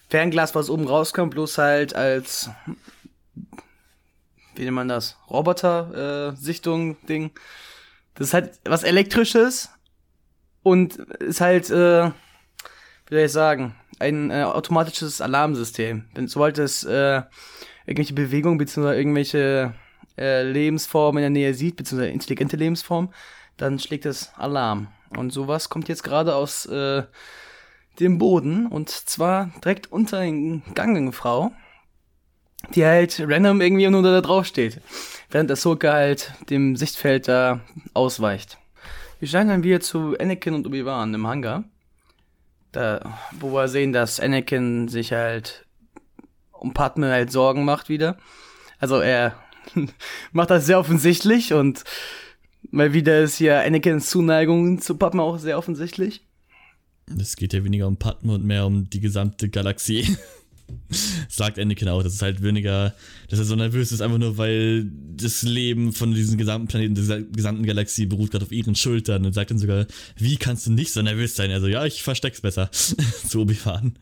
[0.09, 2.51] Fernglas, was oben rauskommt, bloß halt als
[4.57, 5.17] wie nennt man das?
[5.31, 7.31] Roboter-Sichtung-Ding.
[8.15, 9.71] das ist halt was Elektrisches
[10.63, 12.13] und ist halt, äh, wie
[13.11, 16.05] soll ich sagen, ein äh, automatisches Alarmsystem.
[16.17, 17.23] Denn sobald es äh,
[17.87, 18.97] irgendwelche Bewegungen bzw.
[18.97, 19.75] irgendwelche
[20.19, 23.11] äh, Lebensformen in der Nähe sieht, beziehungsweise intelligente Lebensform,
[23.57, 24.89] dann schlägt es Alarm.
[25.17, 27.05] Und sowas kommt jetzt gerade aus äh,
[28.01, 31.53] dem Boden und zwar direkt unter den Gang Frau,
[32.75, 34.81] die halt random irgendwie nur da drauf steht,
[35.31, 37.61] während Ahsoka halt dem Sichtfeld da
[37.95, 38.59] ausweicht.
[39.19, 41.65] Wir scheinen dann wieder zu Anakin und Obi-Wan im Hangar,
[42.73, 45.65] da, wo wir sehen, dass Anakin sich halt
[46.53, 48.19] um Padme halt Sorgen macht wieder.
[48.79, 49.35] Also er
[50.33, 51.85] macht das sehr offensichtlich und
[52.71, 56.23] mal wieder ist hier Anakins Zuneigung zu Padme auch sehr offensichtlich.
[57.21, 60.17] Es geht ja weniger um Padme und mehr um die gesamte Galaxie.
[61.29, 62.93] Sagt Anakin auch, dass es halt weniger,
[63.29, 67.23] dass er so nervös ist, einfach nur weil das Leben von diesem gesamten Planeten, dieser
[67.23, 69.87] gesamten Galaxie beruht gerade auf ihren Schultern und sagt dann sogar,
[70.17, 71.53] wie kannst du nicht so nervös sein?
[71.53, 72.69] Also ja, ich versteck's besser.
[73.29, 73.95] zu Obi-Wan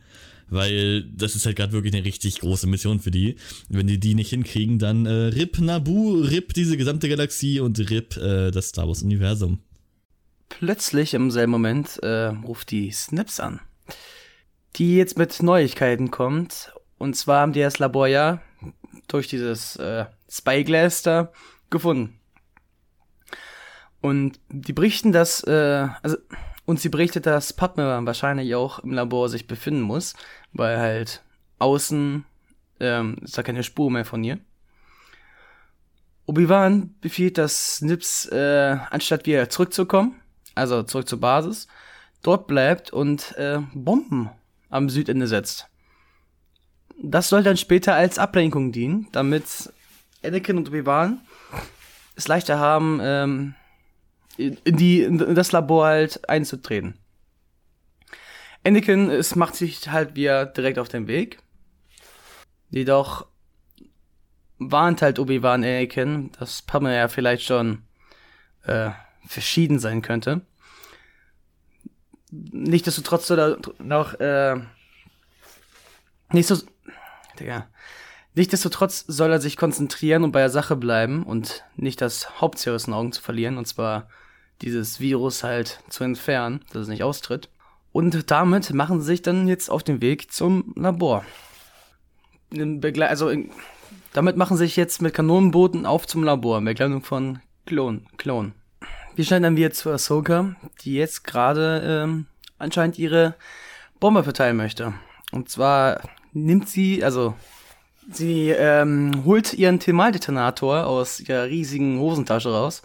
[0.49, 3.35] weil das ist halt gerade wirklich eine richtig große Mission für die.
[3.69, 8.17] Wenn die die nicht hinkriegen, dann äh, RIP Nabu, RIP diese gesamte Galaxie und RIP
[8.17, 9.59] äh, das Star Wars Universum.
[10.49, 13.59] Plötzlich im selben Moment äh, ruft die Snips an,
[14.75, 16.71] die jetzt mit Neuigkeiten kommt.
[16.97, 18.41] Und zwar haben die das Labor ja
[19.07, 21.31] durch dieses äh, Spyglass da
[21.69, 22.19] gefunden.
[24.01, 26.17] Und die berichten, dass, äh, also
[26.65, 30.15] und sie berichtet, dass Padme wahrscheinlich auch im Labor sich befinden muss,
[30.53, 31.21] weil halt
[31.59, 32.25] außen
[32.79, 34.39] ähm, ist da keine Spur mehr von ihr.
[36.25, 40.19] Obi-Wan befiehlt, dass Nips, äh, anstatt wieder zurückzukommen,
[40.55, 41.67] also zurück zur Basis,
[42.23, 44.29] dort bleibt und äh, Bomben
[44.69, 45.67] am Südende setzt.
[46.97, 49.71] Das soll dann später als Ablenkung dienen, damit
[50.23, 51.21] Anakin und Obi-Wan
[52.15, 53.55] es leichter haben, ähm,
[54.37, 56.97] in, die, in das Labor halt einzutreten.
[58.63, 61.39] Anakin es macht sich halt wieder direkt auf den Weg.
[62.69, 63.27] Jedoch
[64.57, 67.83] warnt halt Obi-Wan Anakin, dass Padme ja vielleicht schon
[68.63, 68.89] äh,
[69.27, 70.41] verschieden sein könnte.
[72.31, 74.55] Nichtsdestotrotz soll er noch äh,
[76.31, 76.57] nicht so,
[77.39, 77.67] Digga.
[78.33, 82.85] Nichtsdestotrotz soll er sich konzentrieren und bei der Sache bleiben und nicht das Hauptziel aus
[82.85, 84.09] den Augen zu verlieren, und zwar
[84.61, 87.49] dieses Virus halt zu entfernen, dass es nicht austritt.
[87.91, 91.23] Und damit machen sie sich dann jetzt auf den Weg zum Labor.
[92.51, 93.31] also
[94.13, 98.05] damit machen sie sich jetzt mit Kanonenbooten auf zum Labor, in Begleitung von Klon.
[98.17, 98.53] Klon.
[99.15, 102.25] Wir schneiden dann wieder zu Ahsoka, die jetzt gerade ähm,
[102.57, 103.35] anscheinend ihre
[103.99, 104.93] Bombe verteilen möchte.
[105.31, 106.01] Und zwar
[106.33, 107.33] nimmt sie, also
[108.11, 112.83] sie ähm, holt ihren Thermaldetonator aus ihrer riesigen Hosentasche raus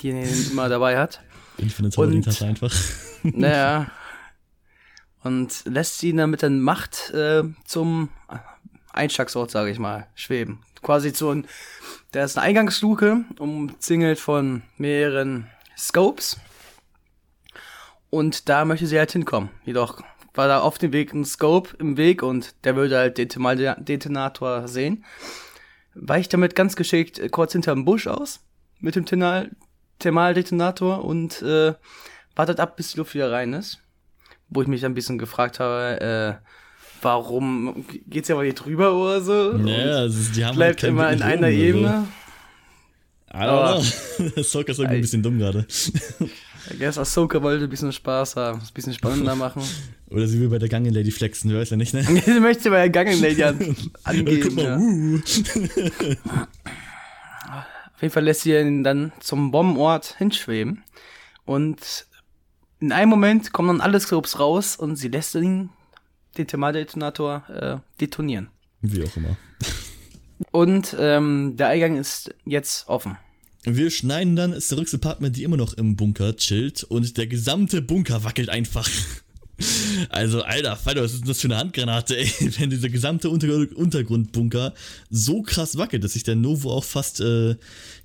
[0.00, 1.20] die er immer dabei hat.
[1.58, 1.90] Ich finde
[2.22, 2.74] Tasche einfach.
[3.24, 3.90] Naja.
[5.24, 8.10] Und lässt sie dann mit der Macht äh, zum
[8.92, 10.60] Einschlagsort, sage ich mal, schweben.
[10.82, 11.46] Quasi zu ein,
[12.12, 16.38] da ist eine Eingangsluke, umzingelt von mehreren Scopes.
[18.10, 19.50] Und da möchte sie halt hinkommen.
[19.64, 20.00] Jedoch
[20.34, 24.68] war da auf dem Weg ein Scope im Weg und der würde halt den Detonator
[24.68, 25.04] sehen.
[25.94, 28.40] Weicht damit ganz geschickt kurz hinterm Busch aus
[28.78, 29.04] mit dem
[29.98, 31.74] Thermaldetonator und äh,
[32.36, 33.80] wartet ab, bis die Luft wieder rein ist.
[34.48, 36.46] Wo ich mich ein bisschen gefragt habe, äh,
[37.02, 39.52] warum geht's ja mal hier drüber oder so?
[39.52, 42.06] Naja, also die haben bleibt halt immer in einer Ebene.
[43.32, 44.30] I don't know.
[44.40, 45.66] Ahsoka ist irgendwie ein bisschen dumm gerade.
[46.70, 49.62] I guess Ahsoka wollte ein bisschen Spaß haben, ein bisschen spannender machen.
[50.10, 52.02] Oder sie will bei der Gangen Lady flexen, du weißt ja nicht, ne?
[52.24, 54.42] sie möchte bei der Gangen Lady an, angeben.
[54.42, 56.48] Guck mal, ja.
[57.98, 60.84] Auf jeden Fall lässt sie ihn dann zum Bombenort hinschweben.
[61.44, 62.06] Und
[62.78, 65.70] in einem Moment kommen dann alle Scopes raus und sie lässt ihn,
[66.36, 68.50] den Thermaldetonator, äh, detonieren.
[68.82, 69.36] Wie auch immer.
[70.52, 73.18] Und ähm, der Eingang ist jetzt offen.
[73.64, 78.22] Wir schneiden dann Starks Apartment, die immer noch im Bunker chillt und der gesamte Bunker
[78.22, 78.88] wackelt einfach.
[80.10, 82.32] Also, alter Falter, was ist denn das für eine Handgranate, ey?
[82.58, 84.72] Wenn dieser gesamte Unter Untergrundbunker
[85.10, 87.56] so krass wackelt, dass sich der Novo auch fast äh,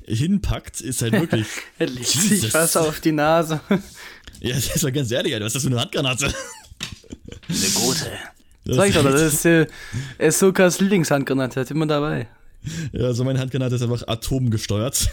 [0.05, 1.45] hinpackt, ist halt wirklich.
[1.79, 3.61] er legt sich fast auf die Nase.
[4.41, 6.25] ja, das ist mal ganz ehrlich, Alter, was ist das für eine Handgranate?
[6.25, 8.11] Eine gute.
[8.65, 9.67] Das Sag ich doch, das ist äh,
[10.19, 12.27] Ahsokas Lieblingshandgranate, hat immer dabei.
[12.93, 15.09] Ja, also meine Handgranate ist einfach atomgesteuert.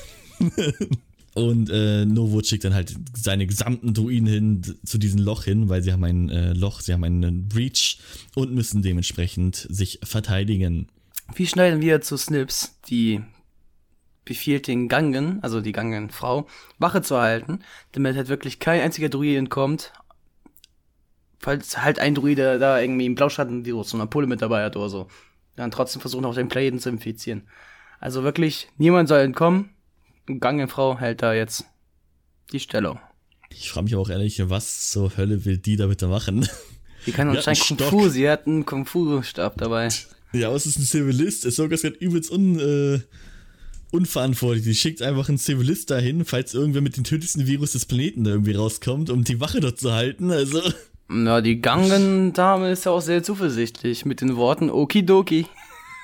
[1.35, 5.83] Und äh, Novo schickt dann halt seine gesamten Druiden hin zu diesem Loch hin, weil
[5.83, 7.99] sie haben ein äh, Loch, sie haben einen Breach
[8.35, 10.89] und müssen dementsprechend sich verteidigen.
[11.35, 13.23] Wie schneiden wir zu Snips, die
[14.25, 16.47] befiehlt den Gangen, also die Gangenfrau,
[16.79, 17.61] Wache zu halten,
[17.93, 19.93] damit halt wirklich kein einziger Druid entkommt,
[21.39, 24.89] falls halt ein Druide da irgendwie im Blauschattenvirus so eine Pulle mit dabei hat oder
[24.89, 25.09] so.
[25.57, 27.49] Dann trotzdem versuchen auch den Planeten zu infizieren.
[27.99, 29.71] Also wirklich, niemand soll entkommen.
[30.39, 31.65] Gangenfrau hält da jetzt
[32.53, 33.01] die Stellung.
[33.51, 36.49] Ich frage mich auch ehrlich, was zur Hölle will die da bitte machen?
[37.07, 39.89] Die kann anscheinend Kung Fu, sie hat einen Kung Fu-Stab dabei.
[40.33, 41.47] Ja, aber es ist ein Zivilist.
[41.47, 43.01] Es ist sogar übelst un, äh,
[43.91, 44.65] unverantwortlich.
[44.65, 48.33] Die schickt einfach einen Zivilist dahin, falls irgendwer mit dem tödlichsten Virus des Planeten da
[48.33, 50.31] irgendwie rauskommt, um die Wache dort zu halten.
[50.31, 50.61] Also.
[51.09, 55.47] Na, die Gangen-Dame ist ja auch sehr zuversichtlich mit den Worten Okidoki.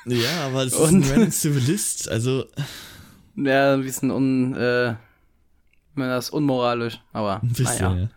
[0.07, 2.47] Ja, aber es ist ein Zivilist, also.
[3.37, 4.95] Ja, ein bisschen un, äh,
[5.97, 7.43] das unmoralisch, aber.
[7.43, 8.01] Ein bisschen, naja.
[8.03, 8.09] ja.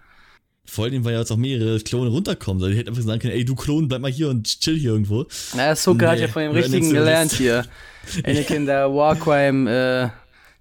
[0.65, 2.61] Vor allem, weil ja jetzt auch mehrere Klone runterkommen.
[2.61, 4.91] Also, ich hätte einfach sagen können, ey, du Klon, bleib mal hier und chill hier
[4.91, 5.25] irgendwo.
[5.55, 7.65] Naja, Soka nee, hat ja von dem Richtigen gelernt hier.
[8.23, 10.09] Anakin, der Warcrime, äh,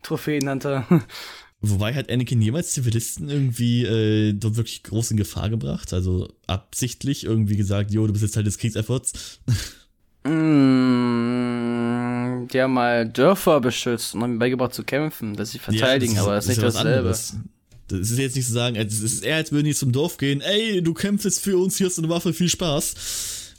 [0.02, 0.86] Trophäenhunter.
[1.60, 5.92] Wobei hat Anakin jemals Zivilisten irgendwie äh, dort wirklich groß in Gefahr gebracht?
[5.92, 9.40] Also absichtlich irgendwie gesagt, jo, du bist jetzt halt des Kriegsefforts?
[10.28, 16.26] mm, die haben mal Dörfer beschützt und haben beigebracht zu kämpfen, dass sie verteidigen, ja,
[16.26, 16.98] das ist, aber das ist nicht dasselbe.
[16.98, 17.36] Anderes.
[17.88, 20.42] Das ist jetzt nicht zu sagen, es ist eher, als würden die zum Dorf gehen,
[20.42, 23.54] ey, du kämpfst für uns, hier hast du eine Waffe, viel Spaß.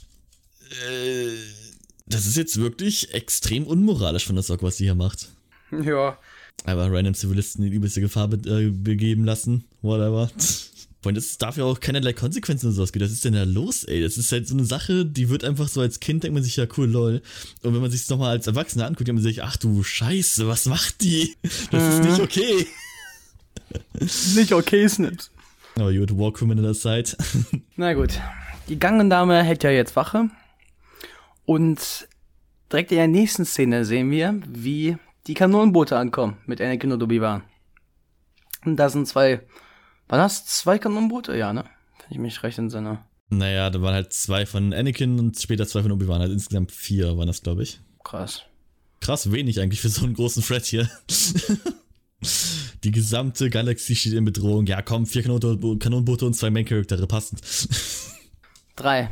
[0.70, 1.30] Äh,
[2.06, 5.30] das ist jetzt wirklich extrem unmoralisch von der Sock, was sie hier macht.
[5.84, 6.16] Ja.
[6.64, 10.30] Aber random Zivilisten in die übelste Gefahr be äh, begeben lassen, whatever.
[11.02, 13.04] Und das darf ja auch keinerlei Konsequenzen oder sowas geben.
[13.04, 14.02] Das ist denn da los, ey?
[14.02, 16.56] Das ist halt so eine Sache, die wird einfach so als Kind, denkt man sich
[16.56, 17.22] ja cool, lol.
[17.62, 20.46] Und wenn man sich es nochmal als Erwachsener anguckt, denkt man sich, ach du Scheiße,
[20.46, 21.36] was macht die?
[21.70, 22.66] Das ist nicht okay.
[24.34, 25.30] nicht okay, Snips.
[25.76, 27.16] Aber gut, Walkroom in der Zeit.
[27.76, 28.20] Na gut.
[28.68, 30.28] Die Gangendame hält ja jetzt Wache.
[31.46, 32.08] Und
[32.70, 34.96] direkt in der nächsten Szene sehen wir, wie
[35.26, 37.42] die Kanonenboote ankommen mit Anakin und Obi-Wan.
[38.64, 39.40] Und da sind zwei,
[40.10, 41.36] waren das zwei Kanonenboote?
[41.36, 41.64] Ja, ne?
[41.98, 42.98] Wenn ich mich recht entsinne.
[43.28, 46.20] Naja, da waren halt zwei von Anakin und später zwei von Obi-Wan.
[46.20, 47.80] Also insgesamt vier waren das, glaube ich.
[48.02, 48.42] Krass.
[49.00, 50.90] Krass wenig eigentlich für so einen großen Thread hier.
[52.84, 54.66] Die gesamte Galaxie steht in Bedrohung.
[54.66, 57.40] Ja, komm, vier Kanonenboote und zwei Main-Charaktere passend.
[58.76, 59.10] Drei.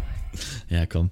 [0.69, 1.11] Ja, komm.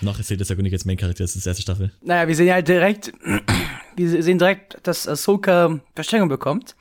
[0.00, 1.92] Noch erzählt das ja nicht als Main-Charakter, das ist die erste Staffel.
[2.02, 3.12] Naja, wir sehen halt direkt,
[3.96, 6.76] wir sehen direkt, dass Ahsoka Verstärkung bekommt.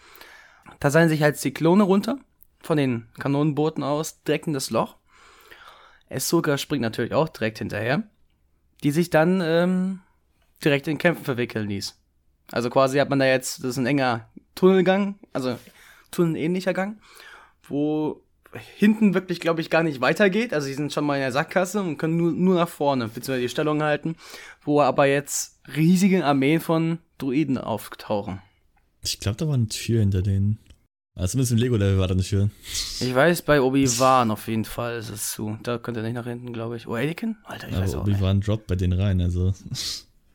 [0.81, 2.17] Da seien sich halt die Klone runter,
[2.59, 4.97] von den Kanonenbooten aus, direkt in das Loch.
[6.09, 8.03] Ahsoka springt natürlich auch direkt hinterher,
[8.83, 9.99] die sich dann ähm,
[10.65, 11.97] direkt in Kämpfen verwickeln ließ.
[12.51, 15.57] Also quasi hat man da jetzt, das ist ein enger Tunnelgang, also
[16.09, 16.99] tunnelähnlicher Gang,
[17.63, 18.23] wo
[18.75, 20.51] hinten wirklich, glaube ich, gar nicht weitergeht.
[20.51, 23.41] Also die sind schon mal in der Sackgasse und können nur, nur nach vorne, beziehungsweise
[23.41, 24.15] die Stellung halten,
[24.63, 28.41] wo aber jetzt riesige Armeen von Druiden auftauchen.
[29.03, 30.59] Ich glaube, da war eine Tür hinter denen.
[31.15, 32.49] Also zumindest im Lego-Level war da eine Tür.
[32.99, 35.57] Ich weiß, bei Obi-Wan auf jeden Fall ist es zu.
[35.63, 36.87] Da könnte er nicht nach hinten, glaube ich.
[36.87, 37.35] Oh, Anakin?
[37.43, 39.53] Alter, ich aber weiß auch Obi-Wan droppt bei denen rein, also.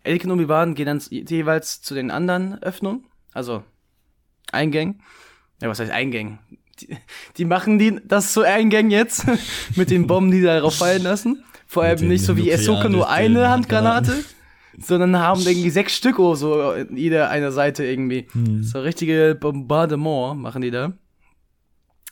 [0.04, 3.64] Anakin und Obi-Wan gehen dann jeweils zu den anderen Öffnungen, also
[4.52, 5.02] Eingängen.
[5.62, 6.38] Ja, was heißt Eingängen?
[6.80, 6.96] Die,
[7.38, 9.24] die machen die, das zu Eingängen jetzt
[9.76, 11.42] mit den Bomben, die da darauf fallen lassen.
[11.66, 14.24] Vor allem nicht so wie Ahsoka nur eine Handgranate,
[14.78, 18.26] sondern haben irgendwie sechs Stück oder so jede eine Seite irgendwie.
[18.32, 18.62] Hm.
[18.62, 20.92] So richtige Bombardement machen die da.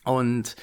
[0.03, 0.55] Und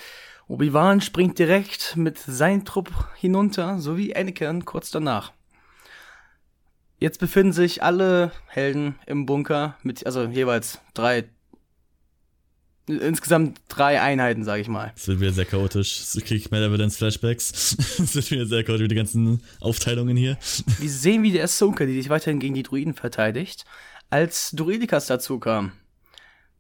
[0.49, 5.33] Obi-Wan springt direkt mit seinem Trupp hinunter, so wie Anakin kurz danach.
[6.99, 11.25] Jetzt befinden sich alle Helden im Bunker mit, also jeweils drei,
[12.87, 14.93] insgesamt drei Einheiten, sag ich mal.
[14.95, 15.99] Das wird wieder sehr chaotisch.
[15.99, 17.77] Das kriege ich mehr Evidence Flashbacks.
[17.99, 20.37] Das wird wieder sehr chaotisch, die ganzen Aufteilungen hier.
[20.79, 23.65] Wir sehen, wie der Ahsoka, die sich weiterhin gegen die Druiden verteidigt,
[24.11, 25.73] als Druidikas dazu kam.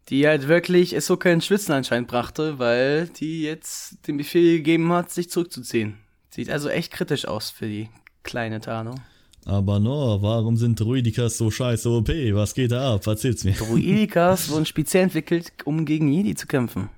[0.08, 5.10] Die halt wirklich Ahsoka in Schwitzen anscheinend brachte, weil die jetzt den Befehl gegeben hat,
[5.10, 5.98] sich zurückzuziehen.
[6.30, 7.88] Sieht also echt kritisch aus für die
[8.22, 9.00] kleine Tarnung.
[9.44, 12.08] Aber no, warum sind Druidikas so scheiße OP?
[12.08, 13.06] Was geht da ab?
[13.06, 13.54] Erzähl's mir.
[13.54, 16.90] Druidikas wurden speziell entwickelt, um gegen Jedi zu kämpfen.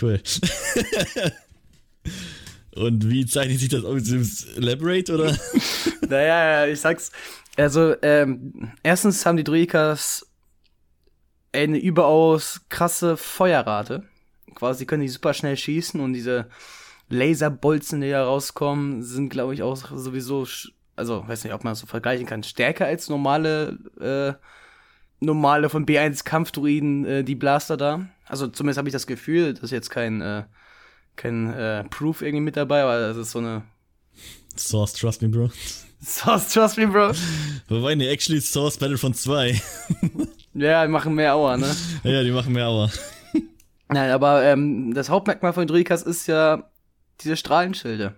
[0.00, 0.20] Cool.
[2.74, 4.46] Und wie zeichnet sich das aus?
[4.56, 5.38] Elaborate oder?
[6.08, 7.12] naja, ich sag's.
[7.56, 10.26] Also, ähm, erstens haben die Druidikas
[11.52, 14.02] eine überaus krasse Feuerrate.
[14.56, 16.48] Quasi können die super schnell schießen und diese
[17.08, 20.46] Laserbolzen, die da rauskommen, sind, glaube ich, auch sowieso,
[20.96, 24.34] also weiß nicht, ob man das so vergleichen kann, stärker als normale, äh,
[25.24, 28.06] normale von B1 Kampfdruiden, äh, die Blaster da.
[28.26, 30.44] Also zumindest habe ich das Gefühl, das ist jetzt kein, äh,
[31.16, 33.62] kein äh, Proof irgendwie mit dabei, aber das ist so eine.
[34.56, 35.50] Source, trust me, bro.
[36.02, 37.12] Source, trust me, bro.
[37.68, 39.60] Wobei, ne, actually Source Battlefront 2.
[40.54, 41.74] ja, die machen mehr Aua, ne?
[42.02, 42.90] Ja, die machen mehr Aua.
[43.88, 46.70] Nein, aber ähm, das Hauptmerkmal von Druikas ist ja,
[47.20, 48.14] diese Strahlenschilde.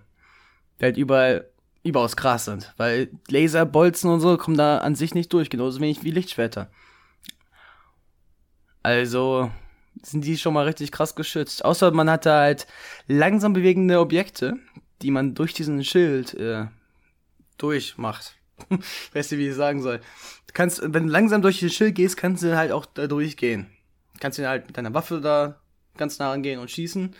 [0.79, 1.49] Die halt überall,
[1.83, 2.73] überaus krass sind.
[2.77, 6.69] Weil Laserbolzen und so kommen da an sich nicht durch, genauso wenig wie Lichtschwerter.
[8.83, 9.51] Also
[10.03, 11.65] sind die schon mal richtig krass geschützt.
[11.65, 12.67] Außer man hat da halt
[13.07, 14.57] langsam bewegende Objekte,
[15.01, 16.67] die man durch diesen Schild äh,
[17.57, 18.35] durchmacht.
[19.13, 19.99] weißt du, wie ich sagen soll.
[20.47, 23.67] Du kannst, wenn du langsam durch den Schild gehst, kannst du halt auch da durchgehen.
[24.19, 25.59] Kannst du halt mit deiner Waffe da
[25.97, 27.15] ganz nah rangehen und schießen.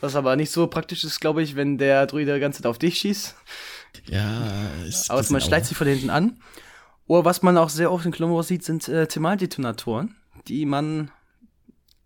[0.00, 2.78] Was aber nicht so praktisch ist, glaube ich, wenn der Druide die ganze Zeit auf
[2.78, 3.34] dich schießt.
[4.08, 4.50] Ja,
[4.86, 6.38] ist Aber man schleicht sich von hinten an.
[7.06, 10.16] Oder was man auch sehr oft in Clone sieht, sind äh, Thermaldetonatoren,
[10.48, 11.10] die man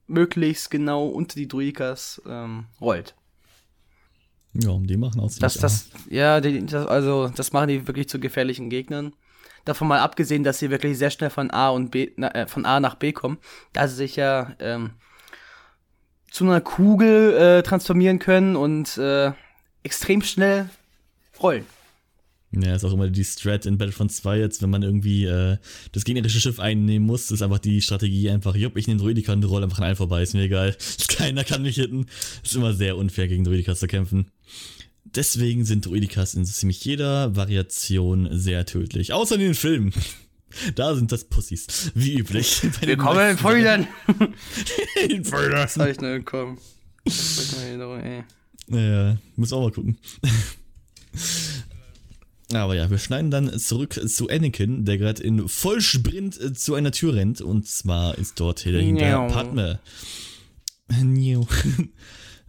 [0.06, 3.14] möglichst genau unter die Druikas ähm, rollt.
[4.52, 8.18] Ja, die machen auch Das, das, ja, die, das, also das machen die wirklich zu
[8.18, 9.14] gefährlichen Gegnern.
[9.64, 12.66] Davon mal abgesehen, dass sie wirklich sehr schnell von A und B, na, äh, von
[12.66, 13.38] A nach B kommen,
[13.72, 14.94] da sie sich ja ähm,
[16.30, 19.32] zu einer Kugel äh, transformieren können und äh,
[19.82, 20.70] extrem schnell
[21.42, 21.64] rollen.
[22.52, 25.58] Ja, ist auch immer die Strat in Battlefront 2 jetzt, wenn man irgendwie äh,
[25.92, 29.44] das gegnerische Schiff einnehmen muss, ist einfach die Strategie einfach, jupp, ich nehme Druidika und
[29.44, 30.76] roll einfach an allen vorbei, ist mir egal.
[31.08, 32.06] Keiner kann mich hitten.
[32.42, 34.26] Ist immer sehr unfair, gegen Druidikas zu kämpfen.
[35.04, 39.12] Deswegen sind Druidikas in ziemlich jeder Variation sehr tödlich.
[39.12, 39.92] Außer in den Filmen.
[40.74, 42.62] Da sind das Pussys, wie üblich.
[42.80, 43.86] Willkommen in Feuern!
[45.08, 46.58] in komm.
[47.04, 48.24] Das ist Erinnerung, ey.
[48.68, 49.98] Ja, muss auch mal gucken.
[52.52, 57.14] Aber ja, wir schneiden dann zurück zu Anakin, der gerade in Vollsprint zu einer Tür
[57.14, 57.40] rennt.
[57.40, 59.28] Und zwar ist dort dahinter Miau.
[59.28, 59.78] Padme.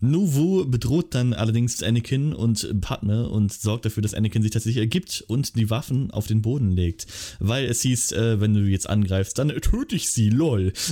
[0.02, 5.24] Nuvu bedroht dann allerdings Anakin und Padme und sorgt dafür, dass Anakin sich tatsächlich ergibt
[5.28, 7.06] und die Waffen auf den Boden legt.
[7.40, 10.74] Weil es hieß, äh, wenn du jetzt angreifst, dann töte ich sie, lol.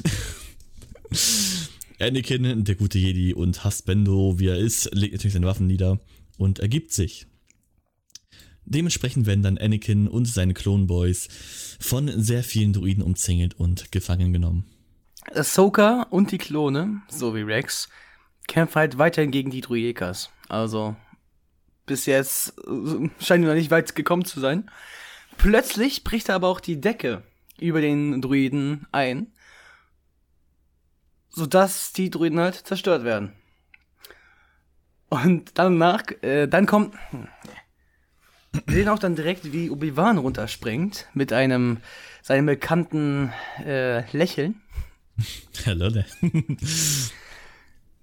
[2.00, 6.00] Anakin, der gute Jedi und Hasbendo, wie er ist, legt natürlich seine Waffen nieder
[6.38, 7.26] und ergibt sich.
[8.66, 11.28] Dementsprechend werden dann Anakin und seine Clone-Boys
[11.80, 14.66] von sehr vielen Druiden umzingelt und gefangen genommen.
[15.34, 17.90] Ahsoka und die Klone, so wie Rex,
[18.50, 20.30] kämpfen halt weiterhin gegen die Druikas.
[20.50, 20.98] Also,
[21.86, 24.70] bis jetzt äh, scheinen wir noch nicht weit gekommen zu sein.
[25.38, 27.24] Plötzlich bricht aber auch die Decke
[27.60, 29.32] über den Druiden ein,
[31.30, 33.32] sodass die Druiden halt zerstört werden.
[35.08, 37.28] Und danach, äh, dann kommt, hm,
[38.66, 41.78] wir sehen auch dann direkt, wie Obi-Wan runterspringt mit einem,
[42.22, 43.32] seinem bekannten
[43.64, 44.62] äh, Lächeln.
[45.66, 45.92] Hallo?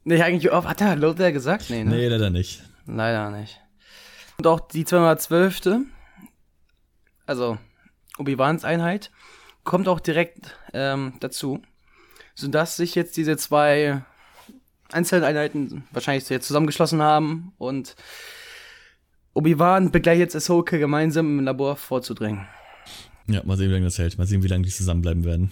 [0.09, 1.69] Nee, eigentlich, oh, hat er der gesagt?
[1.69, 1.91] Nee, ne?
[1.91, 2.63] Nee, leider nicht.
[2.87, 3.61] Leider nicht.
[4.39, 5.81] Und auch die 212.
[7.27, 7.59] Also
[8.17, 9.11] Obi-Wans Einheit
[9.65, 11.61] kommt auch direkt ähm, dazu,
[12.37, 14.05] sodass sich jetzt diese zwei
[14.93, 17.97] Einzeleinheiten wahrscheinlich jetzt zusammengeschlossen haben und
[19.35, 22.47] Obi-Wan begleitet jetzt Ahsoka gemeinsam im Labor vorzudringen.
[23.27, 24.19] Ja, mal sehen, wie lange das hält.
[24.19, 25.51] Mal sehen, wie lange die zusammenbleiben werden.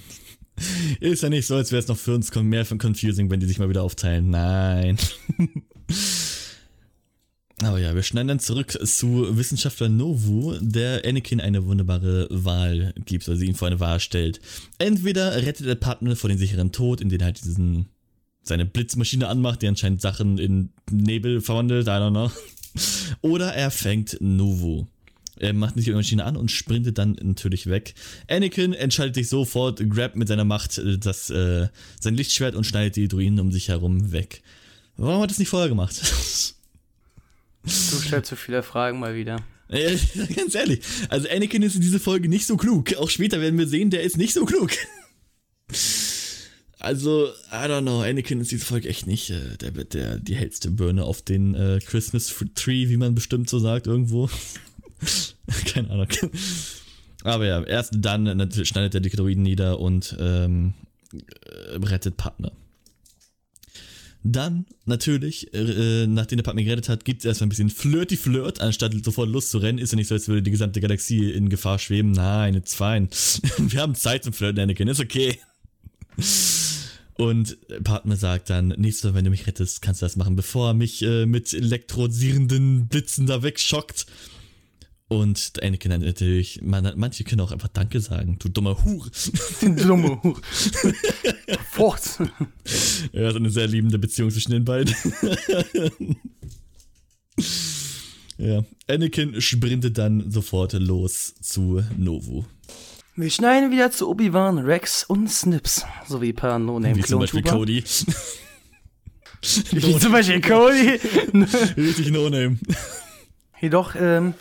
[1.00, 3.46] Ist ja nicht so, als wäre es noch für uns mehr von confusing, wenn die
[3.46, 4.30] sich mal wieder aufteilen.
[4.30, 4.98] Nein.
[7.62, 13.28] Aber ja, wir schneiden dann zurück zu Wissenschaftler Novu, der Anakin eine wunderbare Wahl gibt,
[13.28, 14.40] also ihn vor eine Wahl stellt.
[14.78, 17.88] Entweder rettet er Padme vor den sicheren Tod, indem er halt diesen
[18.42, 22.30] seine Blitzmaschine anmacht, die anscheinend Sachen in Nebel verwandelt, I don't know.
[23.22, 24.86] Oder er fängt Novu.
[25.38, 27.94] Er macht nicht die Maschine an und sprintet dann natürlich weg.
[28.28, 31.68] Anakin entscheidet sich sofort, grabt mit seiner Macht äh, das, äh,
[32.00, 34.42] sein Lichtschwert und schneidet die Druiden um sich herum weg.
[34.96, 36.00] Warum hat er das nicht vorher gemacht?
[37.66, 39.42] Du stellst zu viele Fragen mal wieder.
[39.68, 39.96] Äh,
[40.36, 42.94] Ganz ehrlich, also Anakin ist in dieser Folge nicht so klug.
[42.96, 44.70] Auch später werden wir sehen, der ist nicht so klug.
[46.78, 50.70] Also, I don't know, Anakin ist diese Folge echt nicht äh, der, der, die hellste
[50.70, 54.28] Birne auf den äh, Christmas Tree, wie man bestimmt so sagt, irgendwo.
[55.66, 56.08] Keine Ahnung.
[57.22, 60.74] Aber ja, erst dann schneidet er die Droiden nieder und ähm,
[61.12, 62.52] äh, rettet Partner.
[64.26, 68.94] Dann, natürlich, äh, nachdem der Partner gerettet hat, gibt es erstmal ein bisschen Flirty-Flirt, anstatt
[69.04, 69.78] sofort loszurennen.
[69.78, 72.12] Ist ja nicht so, als würde die gesamte Galaxie in Gefahr schweben.
[72.12, 73.08] Nein, it's fine.
[73.58, 75.38] Wir haben Zeit zum Flirten, Anakin, ist okay.
[77.16, 80.68] Und Partner sagt dann, nächstes Mal, wenn du mich rettest, kannst du das machen, bevor
[80.68, 84.06] er mich äh, mit elektrisierenden Blitzen da wegschockt.
[85.14, 89.08] Und Anakin dann natürlich, man, manche können auch einfach Danke sagen, du dummer Hure.
[89.60, 90.40] Dumme Hure.
[91.70, 92.18] Fort.
[93.12, 94.94] Ja, so eine sehr liebende Beziehung zwischen den beiden.
[98.38, 102.44] ja, Anakin sprintet dann sofort los zu Novu.
[103.14, 107.42] Wir schneiden wieder zu Obi-Wan, Rex und Snips, sowie ein paar Wie zum Beispiel.
[107.42, 107.84] Cody.
[109.70, 110.98] Wie zum Beispiel Cody.
[111.76, 112.58] Richtig No-Name.
[113.60, 114.34] Jedoch ähm,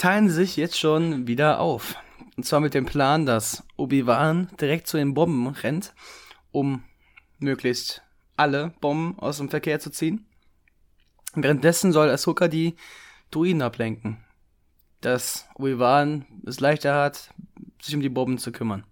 [0.00, 1.94] teilen sich jetzt schon wieder auf.
[2.36, 5.92] Und zwar mit dem Plan, dass Obi-Wan direkt zu den Bomben rennt,
[6.52, 6.84] um
[7.38, 8.02] möglichst
[8.34, 10.24] alle Bomben aus dem Verkehr zu ziehen.
[11.34, 12.76] Währenddessen soll Ahsoka die
[13.30, 14.16] Druiden ablenken.
[15.02, 17.34] Dass Obi-Wan es leichter hat,
[17.82, 18.84] sich um die Bomben zu kümmern.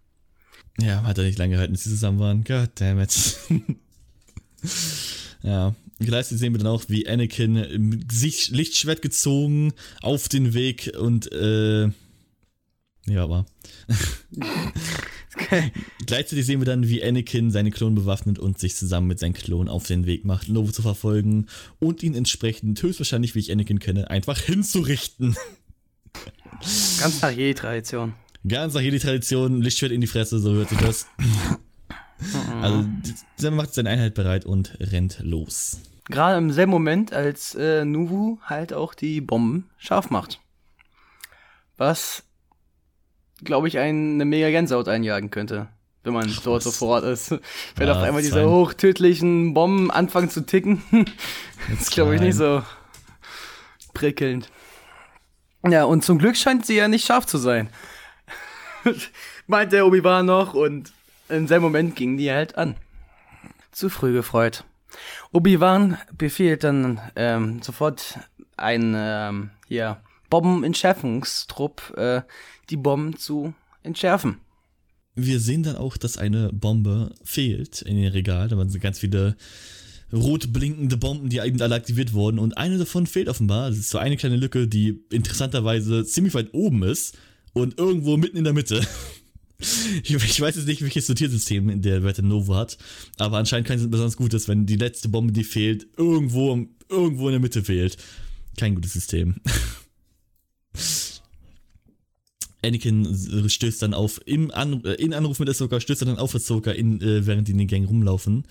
[0.79, 2.45] Ja, hat er nicht lange gehalten, bis sie zusammen waren.
[2.45, 3.39] God damn it.
[5.43, 5.75] ja.
[6.01, 11.90] Gleichzeitig sehen wir dann auch, wie Anakin sich Lichtschwert gezogen auf den Weg und äh.
[13.07, 13.46] Ja, aber.
[15.34, 15.72] Okay.
[16.07, 19.68] Gleichzeitig sehen wir dann, wie Anakin seine Klon bewaffnet und sich zusammen mit seinem Klon
[19.68, 21.46] auf den Weg macht, Novo zu verfolgen
[21.78, 25.36] und ihn entsprechend, höchstwahrscheinlich, wie ich Anakin kenne, einfach hinzurichten.
[27.01, 28.14] Ganz nach Jedi-Tradition.
[28.46, 31.07] Ganz nach Jedi-Tradition, Lichtschwert in die Fresse, so hört sich das.
[32.62, 32.84] also,
[33.41, 35.81] der macht seine Einheit bereit und rennt los.
[36.09, 40.41] Gerade im selben Moment, als äh, Nuvu halt auch die Bomben scharf macht.
[41.77, 42.25] Was
[43.45, 45.69] glaube ich, eine mega Gänsehaut einjagen könnte,
[46.05, 47.31] wenn man Ach, dort so vor Ort ist.
[47.77, 50.83] Wenn ja, auf einmal diese hochtödlichen Bomben anfangen zu ticken,
[51.71, 52.62] das ist, glaube ich, nicht so
[53.95, 54.51] prickelnd.
[55.69, 57.69] Ja, und zum Glück scheint sie ja nicht scharf zu sein.
[59.47, 60.93] Meint der Obi-Wan noch und
[61.29, 62.77] in seinem Moment gingen die halt an.
[63.79, 64.64] Zu früh gefreut.
[65.31, 68.18] Obi-Wan befiehlt dann ähm, sofort
[68.57, 72.22] ein ähm, ja, Bombenentschärfungstrupp äh,
[72.70, 73.55] die Bomben zu
[73.85, 74.39] entschärfen.
[75.14, 78.49] Wir sehen dann auch, dass eine Bombe fehlt in den Regal.
[78.49, 79.37] Da waren ganz viele
[80.12, 82.41] rot blinkende Bomben, die eben alle aktiviert wurden.
[82.41, 83.70] Und eine davon fehlt offenbar.
[83.70, 87.16] Das ist so eine kleine Lücke, die interessanterweise ziemlich weit oben ist
[87.53, 88.85] und irgendwo mitten in der Mitte.
[89.61, 92.79] Ich, ich weiß jetzt nicht, welches Sortiersystem der Werte Novo hat,
[93.17, 97.41] aber anscheinend kein besonders gutes, wenn die letzte Bombe, die fehlt, irgendwo, irgendwo in der
[97.41, 97.97] Mitte fehlt.
[98.57, 99.37] Kein gutes System.
[102.65, 106.73] Anakin stößt dann auf, im An äh, in Anruf mit Ahsoka, stößt dann auf Ahsoka,
[106.73, 108.45] in, äh, während die in den Gang rumlaufen.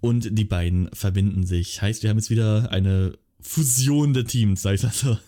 [0.00, 1.82] Und die beiden verbinden sich.
[1.82, 5.18] Heißt, wir haben jetzt wieder eine Fusion der Teams, sag ich mal so.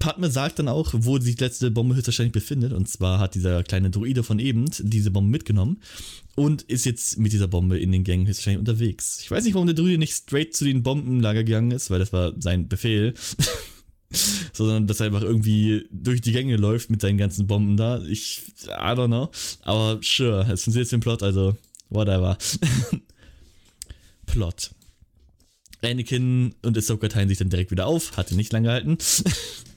[0.00, 2.72] Padme sagt dann auch, wo sich die letzte Bombe höchstwahrscheinlich befindet.
[2.72, 5.80] Und zwar hat dieser kleine Druide von eben diese Bombe mitgenommen
[6.34, 9.20] und ist jetzt mit dieser Bombe in den Gang höchstwahrscheinlich unterwegs.
[9.20, 12.12] Ich weiß nicht, warum der Druide nicht straight zu den Bombenlager gegangen ist, weil das
[12.12, 13.14] war sein Befehl.
[14.52, 18.02] sondern dass er einfach irgendwie durch die Gänge läuft mit seinen ganzen Bomben da.
[18.02, 19.30] Ich, I don't know.
[19.62, 21.56] Aber sure, es funktioniert jetzt den Plot, also
[21.90, 22.36] whatever.
[24.26, 24.70] Plot.
[25.82, 28.98] Anakin und Ahsoka teilen sich dann direkt wieder auf, hatte nicht lange gehalten.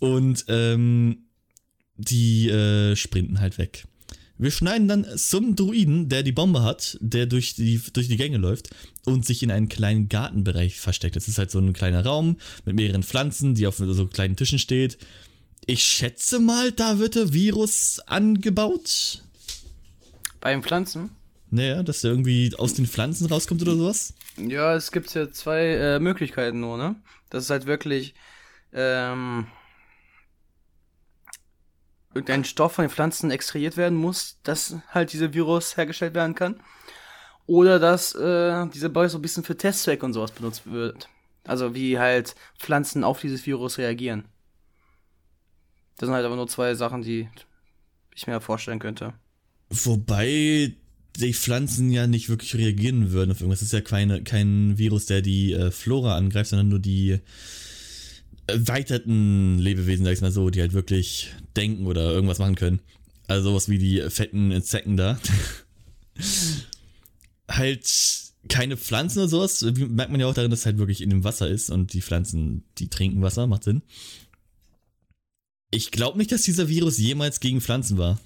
[0.00, 1.24] und ähm,
[1.96, 3.84] die äh, sprinten halt weg.
[4.36, 8.38] Wir schneiden dann zum Druiden, der die Bombe hat, der durch die, durch die Gänge
[8.38, 8.70] läuft
[9.04, 11.14] und sich in einen kleinen Gartenbereich versteckt.
[11.14, 14.58] Das ist halt so ein kleiner Raum mit mehreren Pflanzen, die auf so kleinen Tischen
[14.58, 14.98] steht.
[15.66, 19.22] Ich schätze mal, da wird der Virus angebaut.
[20.40, 21.10] Bei den Pflanzen?
[21.50, 24.14] Naja, dass der irgendwie aus den Pflanzen rauskommt oder sowas?
[24.36, 26.96] Ja, es gibt ja zwei äh, Möglichkeiten nur, ne?
[27.30, 28.14] Das ist halt wirklich
[28.74, 29.46] ähm,
[32.14, 36.60] irgendein Stoff von den Pflanzen extrahiert werden muss, dass halt dieser Virus hergestellt werden kann.
[37.46, 41.08] Oder dass äh, dieser Ball so ein bisschen für Testzwecke und sowas benutzt wird.
[41.44, 44.24] Also wie halt Pflanzen auf dieses Virus reagieren.
[45.98, 47.28] Das sind halt aber nur zwei Sachen, die
[48.14, 49.14] ich mir vorstellen könnte.
[49.68, 50.74] Wobei
[51.16, 53.60] die Pflanzen ja nicht wirklich reagieren würden auf irgendwas.
[53.60, 57.20] Das ist ja keine, kein Virus, der die äh, Flora angreift, sondern nur die
[58.46, 62.80] erweiterten Lebewesen, sag ich mal so, die halt wirklich denken oder irgendwas machen können.
[63.26, 65.18] Also sowas wie die fetten Insekten da.
[67.48, 67.88] halt
[68.48, 69.62] keine Pflanzen oder sowas.
[69.62, 72.02] Merkt man ja auch darin, dass es halt wirklich in dem Wasser ist und die
[72.02, 73.82] Pflanzen, die trinken Wasser, macht Sinn.
[75.70, 78.18] Ich glaube nicht, dass dieser Virus jemals gegen Pflanzen war.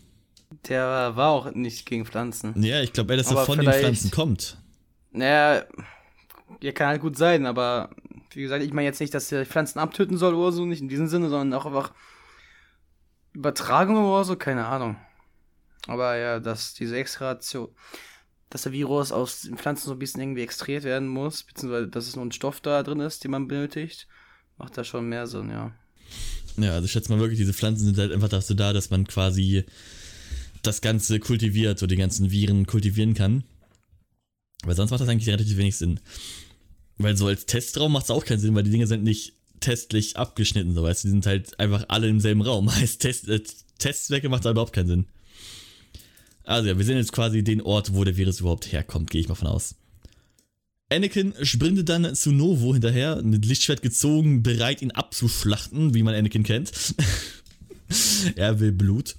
[0.69, 2.61] Der war auch nicht gegen Pflanzen.
[2.63, 4.59] Ja, ich glaube eher, dass er von den Pflanzen kommt.
[5.13, 5.65] Naja,
[6.63, 7.91] ja, kann halt gut sein, aber
[8.31, 10.89] wie gesagt, ich meine jetzt nicht, dass er Pflanzen abtöten soll oder so, nicht in
[10.89, 11.93] diesem Sinne, sondern auch einfach
[13.33, 14.97] Übertragung oder so, keine Ahnung.
[15.87, 17.69] Aber ja, dass diese Extraktion,
[18.51, 22.07] dass der Virus aus den Pflanzen so ein bisschen irgendwie extrahiert werden muss, beziehungsweise dass
[22.07, 24.09] es nur ein Stoff da drin ist, den man benötigt,
[24.57, 25.73] macht da schon mehr Sinn, ja.
[26.57, 29.07] Ja, also ich schätze mal wirklich, diese Pflanzen sind halt einfach dazu da, dass man
[29.07, 29.65] quasi
[30.63, 33.45] das Ganze kultiviert, so die ganzen Viren kultivieren kann.
[34.65, 36.01] Weil sonst macht das eigentlich relativ wenig Sinn.
[36.99, 40.17] Weil so als Testraum macht es auch keinen Sinn, weil die Dinge sind nicht testlich
[40.17, 42.75] abgeschnitten, so weißt du, die sind halt einfach alle im selben Raum.
[42.75, 43.43] Heißt, Test, äh,
[43.79, 45.07] Testzwecke macht da überhaupt keinen Sinn.
[46.45, 49.29] Also ja, wir sehen jetzt quasi den Ort, wo der Virus überhaupt herkommt, gehe ich
[49.29, 49.75] mal von aus.
[50.91, 56.45] Anakin sprintet dann zu Novo hinterher, mit Lichtschwert gezogen, bereit ihn abzuschlachten, wie man Anakin
[56.45, 56.73] kennt.
[58.37, 59.17] er will Blut.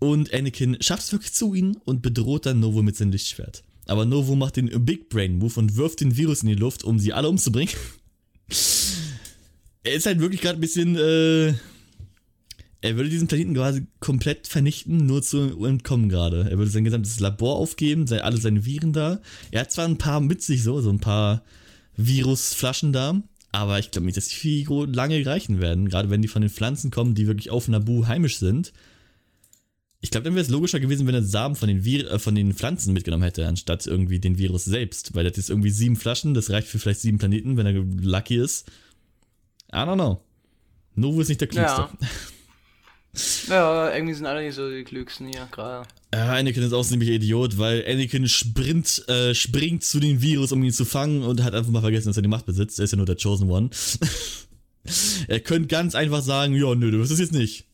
[0.00, 3.62] Und Anakin schafft es wirklich zu ihm und bedroht dann Novo mit seinem Lichtschwert.
[3.86, 6.98] Aber Novo macht den Big Brain Move und wirft den Virus in die Luft, um
[6.98, 7.74] sie alle umzubringen.
[9.82, 11.48] er ist halt wirklich gerade ein bisschen, äh,
[12.80, 16.48] er würde diesen Planeten quasi komplett vernichten, nur zu entkommen gerade.
[16.50, 19.20] Er würde sein gesamtes Labor aufgeben, sei alle seine Viren da.
[19.50, 21.42] Er hat zwar ein paar mit sich so, so ein paar
[21.96, 23.22] Virusflaschen da,
[23.52, 26.50] aber ich glaube nicht, dass die viel lange reichen werden, gerade wenn die von den
[26.50, 28.72] Pflanzen kommen, die wirklich auf Nabu heimisch sind.
[30.04, 32.34] Ich glaube, dann wäre es logischer gewesen, wenn er Samen von den, Vir äh, von
[32.34, 35.14] den Pflanzen mitgenommen hätte, anstatt irgendwie den Virus selbst.
[35.14, 38.36] Weil das ist irgendwie sieben Flaschen, das reicht für vielleicht sieben Planeten, wenn er lucky
[38.36, 38.68] ist.
[39.72, 40.20] I don't know.
[40.94, 41.88] Novo ist nicht der Klügste.
[41.88, 43.48] Ja.
[43.48, 45.88] ja, irgendwie sind alle nicht so die Klügsten hier gerade.
[46.12, 50.62] Ja, Anakin ist auch ziemlich Idiot, weil Anakin sprint, äh, springt zu dem Virus, um
[50.62, 52.78] ihn zu fangen und hat einfach mal vergessen, dass er die Macht besitzt.
[52.78, 53.70] Er ist ja nur der Chosen One.
[55.28, 57.64] er könnte ganz einfach sagen, ja, nö, du wirst es jetzt nicht.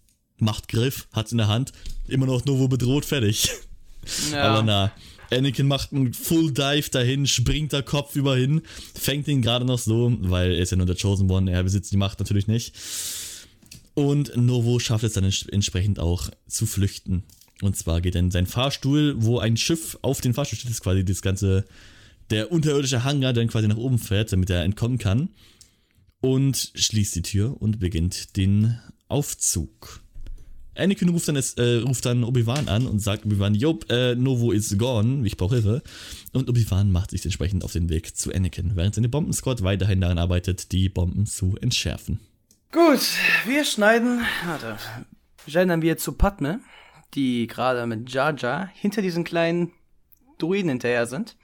[0.40, 1.72] Machtgriff, hat's in der Hand,
[2.08, 3.50] immer noch Novo bedroht, fertig.
[4.32, 4.44] Ja.
[4.44, 4.92] Aber na,
[5.30, 8.62] Anakin macht einen Full Dive dahin, springt da Kopf über hin,
[8.94, 11.92] fängt ihn gerade noch so, weil er ist ja nur der Chosen One, er besitzt
[11.92, 12.74] die Macht natürlich nicht.
[13.94, 17.24] Und Novo schafft es dann entsprechend auch zu flüchten.
[17.62, 20.82] Und zwar geht er in seinen Fahrstuhl, wo ein Schiff auf den Fahrstuhl steht, ist
[20.82, 21.64] quasi das ganze,
[22.30, 25.28] der unterirdische Hangar, der dann quasi nach oben fährt, damit er entkommen kann.
[26.20, 28.78] Und schließt die Tür und beginnt den
[29.08, 30.00] Aufzug.
[30.76, 34.76] Anakin ruft dann, äh, ruft dann Obi-Wan an und sagt Obi-Wan, Jop, äh, Novo is
[34.78, 35.82] gone, ich brauche Hilfe.
[36.32, 40.18] Und Obi-Wan macht sich entsprechend auf den Weg zu Anakin, während seine Bombensquad weiterhin daran
[40.18, 42.20] arbeitet, die Bomben zu entschärfen.
[42.72, 43.00] Gut,
[43.46, 44.76] wir schneiden, warte,
[45.44, 46.60] wir dann wieder zu Padme,
[47.14, 49.72] die gerade mit Jar Jar hinter diesen kleinen
[50.38, 51.36] Druiden hinterher sind,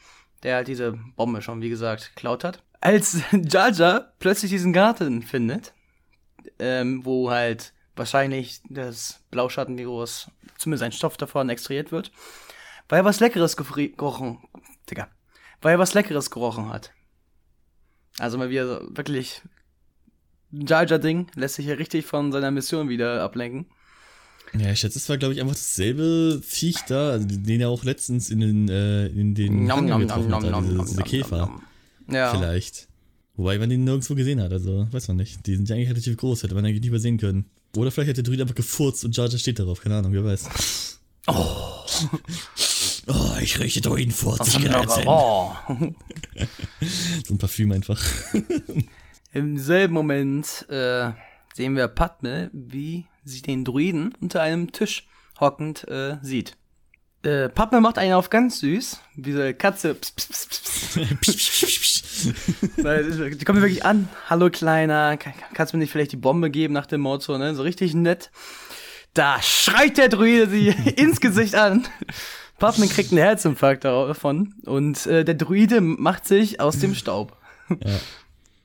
[0.43, 2.63] der halt diese Bombe schon, wie gesagt, geklaut hat.
[2.81, 5.75] Als Jar Jar plötzlich diesen Garten findet,
[6.61, 12.13] ähm, wo halt wahrscheinlich das Blauschattenvirus, zumindest ein Stoff davon extrahiert wird,
[12.89, 14.39] weil er was Leckeres gerochen,
[14.89, 15.09] Digga,
[15.63, 16.93] weil er was Leckeres gerochen hat.
[18.19, 19.43] Also mal wieder so wirklich
[20.53, 23.67] Jar Jar Ding lässt sich ja richtig von seiner Mission wieder ablenken.
[24.57, 27.85] Ja, ich schätze, es war, glaube ich, einfach dasselbe Viech da, also den er auch
[27.85, 31.61] letztens in den, äh, in den nom, nom, getroffen nom, hat, diese, diese Käfer.
[32.09, 32.33] Ja.
[32.33, 32.89] Vielleicht.
[33.35, 35.47] Wobei man den nirgendwo gesehen hat, also weiß man nicht.
[35.47, 37.51] Die sind ja eigentlich relativ groß, hätte man eigentlich nicht übersehen können.
[37.75, 40.25] Oder vielleicht hat der Druid einfach gefurzt und Jar Jar steht darauf, keine Ahnung, wer
[40.25, 41.01] weiß.
[41.27, 41.85] Oh.
[43.09, 45.53] oh, ich rieche Druidenfurz, ich oh.
[47.27, 48.03] So ein Parfüm einfach.
[49.33, 51.13] Im selben Moment äh,
[51.55, 55.09] sehen wir Padme, wie sie den Druiden unter einem Tisch
[55.41, 56.57] hockend äh, sieht.
[57.27, 59.97] Äh, Padme macht einen auf ganz süß, wie so eine Katze.
[59.97, 62.29] Pss, pss, pss,
[63.39, 64.09] die kommt wirklich an.
[64.31, 67.57] Hallo Kleiner, kannst du mir nicht vielleicht die Bombe geben nach dem Motto, ne?
[67.57, 68.31] So richtig nett.
[69.13, 71.89] Da schreit der Druide sie ins Gesicht an.
[72.61, 77.37] Padme kriegt einen Herzinfarkt davon und äh, der Druide macht sich aus dem Staub.
[77.69, 77.99] Ja.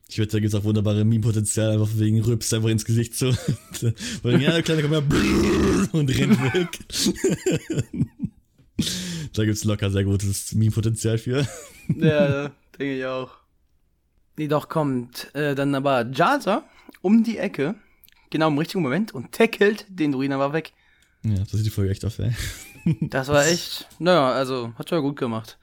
[0.07, 3.33] Ich würde sagen, gibt es auch wunderbare Meme-Potenzial, einfach wegen Rübs einfach ins Gesicht so.
[4.21, 5.01] Weil ja, der Kleine kommt ja
[5.93, 6.67] und rennt weg.
[9.33, 11.47] da gibt es locker sehr gutes Meme-Potenzial für.
[11.95, 13.31] ja, denke ich auch.
[14.37, 16.63] Nee, doch kommt äh, dann aber Jaza
[17.01, 17.75] um die Ecke,
[18.29, 20.73] genau im richtigen Moment, und tackelt den Druiden aber weg.
[21.23, 22.33] Ja, das sieht die Folge echt auf, ey.
[23.01, 25.57] das war echt, naja, also, hat schon gut gemacht.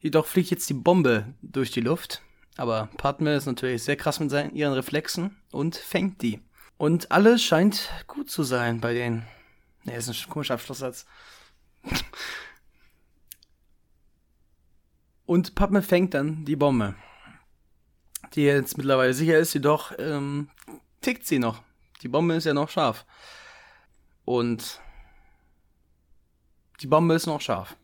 [0.00, 2.22] Jedoch fliegt jetzt die Bombe durch die Luft
[2.56, 6.40] aber Padme ist natürlich sehr krass mit seinen, ihren Reflexen und fängt die.
[6.76, 9.26] Und alles scheint gut zu sein bei denen.
[9.84, 11.06] Ne, ist ein komischer Abschlusssatz.
[15.26, 16.94] Und Padme fängt dann die Bombe.
[18.34, 20.48] Die jetzt mittlerweile sicher ist, jedoch ähm,
[21.00, 21.62] tickt sie noch.
[22.02, 23.06] Die Bombe ist ja noch scharf.
[24.24, 24.80] Und
[26.80, 27.76] die Bombe ist noch scharf.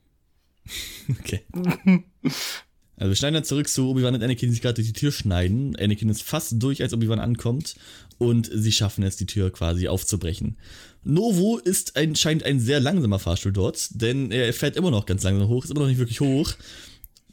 [1.19, 1.45] Okay.
[3.01, 5.11] Also wir schneiden dann zurück zu Obi-Wan und Anakin, die sich gerade durch die Tür
[5.11, 5.75] schneiden.
[5.75, 7.75] Anakin ist fast durch, als Obi-Wan ankommt
[8.19, 10.59] und sie schaffen es, die Tür quasi aufzubrechen.
[11.03, 15.49] Novo ist anscheinend ein sehr langsamer Fahrstuhl dort, denn er fährt immer noch ganz langsam
[15.49, 16.53] hoch, ist immer noch nicht wirklich hoch,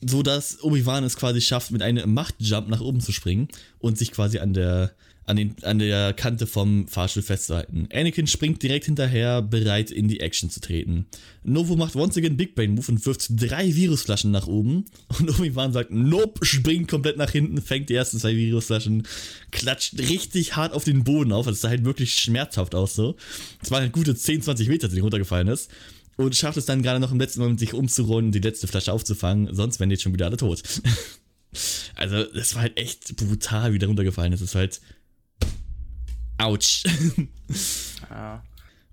[0.01, 3.49] so dass Obi-Wan es quasi schafft, mit einem Machtjump nach oben zu springen
[3.79, 4.93] und sich quasi an der
[5.27, 7.89] an, den, an der Kante vom Fahrstuhl festzuhalten.
[7.93, 11.05] Anakin springt direkt hinterher, bereit in die Action zu treten.
[11.43, 14.85] Novo macht once again Big Brain Move und wirft drei Virusflaschen nach oben.
[15.19, 19.05] Und Obi-Wan sagt, nope, springt komplett nach hinten, fängt die ersten zwei Virusflaschen,
[19.51, 21.45] klatscht richtig hart auf den Boden auf.
[21.45, 23.17] Das sah halt wirklich schmerzhaft aus so.
[23.61, 25.69] Es waren halt gute 10, 20 Meter, die runtergefallen ist.
[26.15, 28.93] Und schafft es dann gerade noch im letzten Moment, sich umzurollen und die letzte Flasche
[28.93, 30.63] aufzufangen, sonst wären die jetzt schon wieder alle tot.
[31.95, 34.41] Also, das war halt echt brutal, wie der runtergefallen ist.
[34.41, 34.81] Es ist halt.
[36.37, 36.83] Autsch.
[38.09, 38.43] Ja.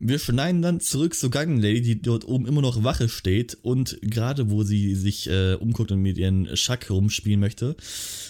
[0.00, 3.98] Wir schneiden dann zurück zur Gungan Lady, die dort oben immer noch Wache steht und
[4.02, 7.76] gerade wo sie sich äh, umguckt und mit ihren Schack rumspielen möchte,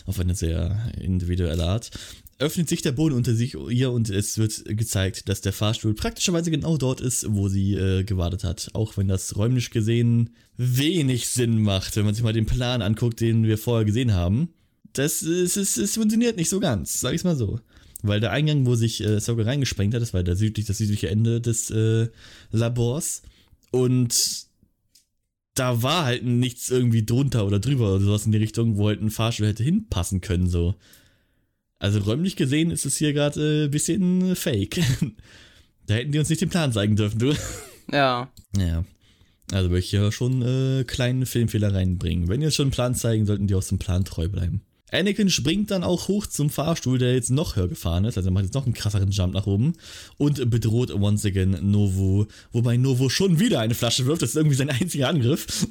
[0.06, 1.90] auf eine sehr individuelle Art,
[2.38, 6.50] öffnet sich der Boden unter sich ihr und es wird gezeigt, dass der Fahrstuhl praktischerweise
[6.50, 8.70] genau dort ist, wo sie äh, gewartet hat.
[8.74, 13.20] Auch wenn das räumlich gesehen wenig Sinn macht, wenn man sich mal den Plan anguckt,
[13.20, 14.50] den wir vorher gesehen haben.
[14.92, 17.58] Das es, es, es funktioniert nicht so ganz, sag ich's mal so.
[18.06, 21.08] Weil der Eingang, wo sich äh, Soga reingesprengt hat, das war der südlich, das südliche
[21.08, 22.08] Ende des äh,
[22.50, 23.22] Labors.
[23.70, 24.46] Und
[25.54, 29.00] da war halt nichts irgendwie drunter oder drüber oder sowas in die Richtung, wo halt
[29.00, 30.74] ein Fahrstuhl hätte hinpassen können, so.
[31.78, 34.80] Also räumlich gesehen ist es hier gerade ein äh, bisschen fake.
[35.86, 37.34] da hätten die uns nicht den Plan zeigen dürfen, du.
[37.90, 38.30] Ja.
[38.56, 38.84] Ja.
[39.50, 42.28] Also würde ich hier schon äh, kleine Filmfehler reinbringen.
[42.28, 44.62] Wenn uns schon einen Plan zeigen, sollten die auch zum Plan treu bleiben.
[44.94, 48.16] Anakin springt dann auch hoch zum Fahrstuhl, der jetzt noch höher gefahren ist.
[48.16, 49.74] Also er macht jetzt noch einen krasseren Jump nach oben
[50.16, 52.26] und bedroht once again Novo.
[52.52, 54.22] Wobei Novo schon wieder eine Flasche wirft.
[54.22, 55.66] Das ist irgendwie sein einziger Angriff.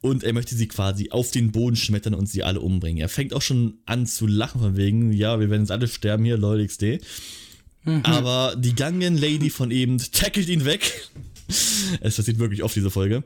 [0.00, 3.00] und er möchte sie quasi auf den Boden schmettern und sie alle umbringen.
[3.00, 6.24] Er fängt auch schon an zu lachen von wegen, ja, wir werden jetzt alle sterben
[6.24, 7.00] hier, lol XD.
[7.84, 8.00] Mhm.
[8.04, 11.10] Aber die Gangen Lady von eben tackelt ihn weg.
[12.00, 13.22] Es passiert wirklich oft diese Folge.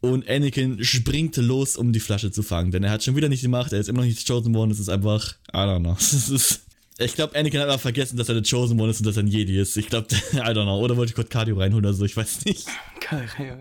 [0.00, 2.70] Und Anakin springt los, um die Flasche zu fangen.
[2.70, 4.70] Denn er hat schon wieder nicht gemacht, er ist immer noch nicht chosen worden.
[4.70, 5.92] Es ist einfach, I don't know.
[6.34, 6.62] Ist,
[7.00, 9.22] ich glaube, Anakin hat einfach vergessen, dass er der Chosen One ist und dass er
[9.22, 9.76] ein Jedi ist.
[9.76, 10.80] Ich glaube, I don't know.
[10.80, 12.66] Oder wollte ich gerade Cardio reinholen oder so, ich weiß nicht.
[13.00, 13.54] Cardio.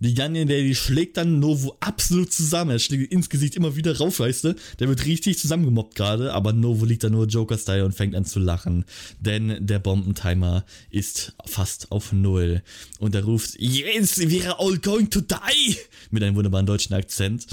[0.00, 2.70] Die Ganyan Lady schlägt dann Novo absolut zusammen.
[2.70, 4.54] Er schlägt ins Gesicht immer wieder rauf, weißt du?
[4.78, 8.38] Der wird richtig zusammengemobbt gerade, aber Novo liegt da nur Joker-Style und fängt an zu
[8.38, 8.86] lachen.
[9.20, 12.62] Denn der Bombentimer ist fast auf Null.
[12.98, 15.76] Und er ruft, Yes, we are all going to die!
[16.10, 17.46] Mit einem wunderbaren deutschen Akzent.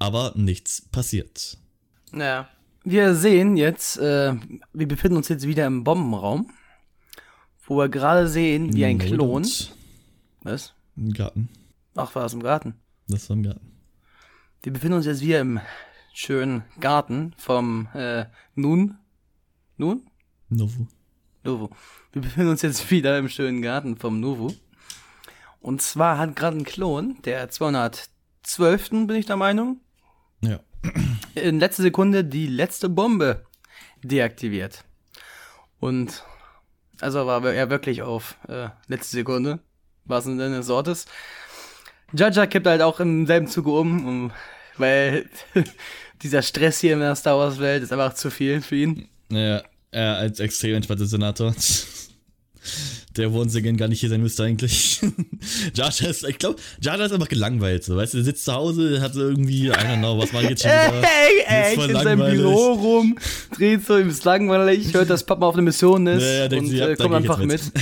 [0.00, 1.58] Aber nichts passiert.
[2.12, 2.48] Ja.
[2.84, 4.34] Wir sehen jetzt, äh,
[4.72, 6.50] wir befinden uns jetzt wieder im Bombenraum,
[7.64, 9.46] wo wir gerade sehen, wie ein Klon.
[10.42, 10.74] Was?
[10.96, 11.48] Im Garten.
[11.94, 12.74] Ach, war das im Garten?
[13.08, 13.72] Das war im Garten.
[14.62, 15.60] Wir befinden uns jetzt wieder im
[16.12, 18.98] schönen Garten vom äh, Nun.
[19.76, 20.06] Nun?
[20.48, 20.86] Novo.
[21.42, 21.70] Novo.
[22.12, 24.54] Wir befinden uns jetzt wieder im schönen Garten vom Novo.
[25.60, 28.10] Und zwar hat gerade ein Klon, der 212.
[29.06, 29.80] bin ich der Meinung.
[30.40, 30.60] Ja.
[31.34, 33.44] In letzter Sekunde die letzte Bombe
[34.02, 34.84] deaktiviert.
[35.80, 36.24] Und
[37.00, 39.60] also war er wirklich auf äh, letzte Sekunde
[40.04, 41.06] was in des Wortes.
[42.14, 44.32] Jaja kippt halt auch im selben Zuge um,
[44.76, 45.26] weil
[46.22, 49.08] dieser Stress hier in der Star Wars Welt ist einfach zu viel für ihn.
[49.30, 51.54] Ja, er als extrem entspannter Senator.
[53.16, 55.00] Der again gar nicht hier sein müsste eigentlich.
[55.74, 59.00] Jaja ist, ich glaube, Jaja ist einfach gelangweilt, so, weißt du, der sitzt zu Hause,
[59.00, 61.02] hat irgendwie, I don't know, was war jetzt schon wieder?
[61.02, 63.18] Ey, ey, in seinem Büro rum,
[63.54, 66.66] dreht so, ihm ist langweilig, hört, dass Papa auf eine Mission ist ja, ja, und
[66.68, 67.48] sie, ja, äh, kommt einfach mit.
[67.48, 67.72] mit.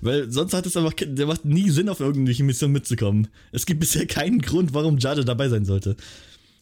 [0.00, 3.28] Weil sonst hat es einfach, der macht nie Sinn, auf irgendwelche Missionen mitzukommen.
[3.52, 5.96] Es gibt bisher keinen Grund, warum Jar dabei sein sollte.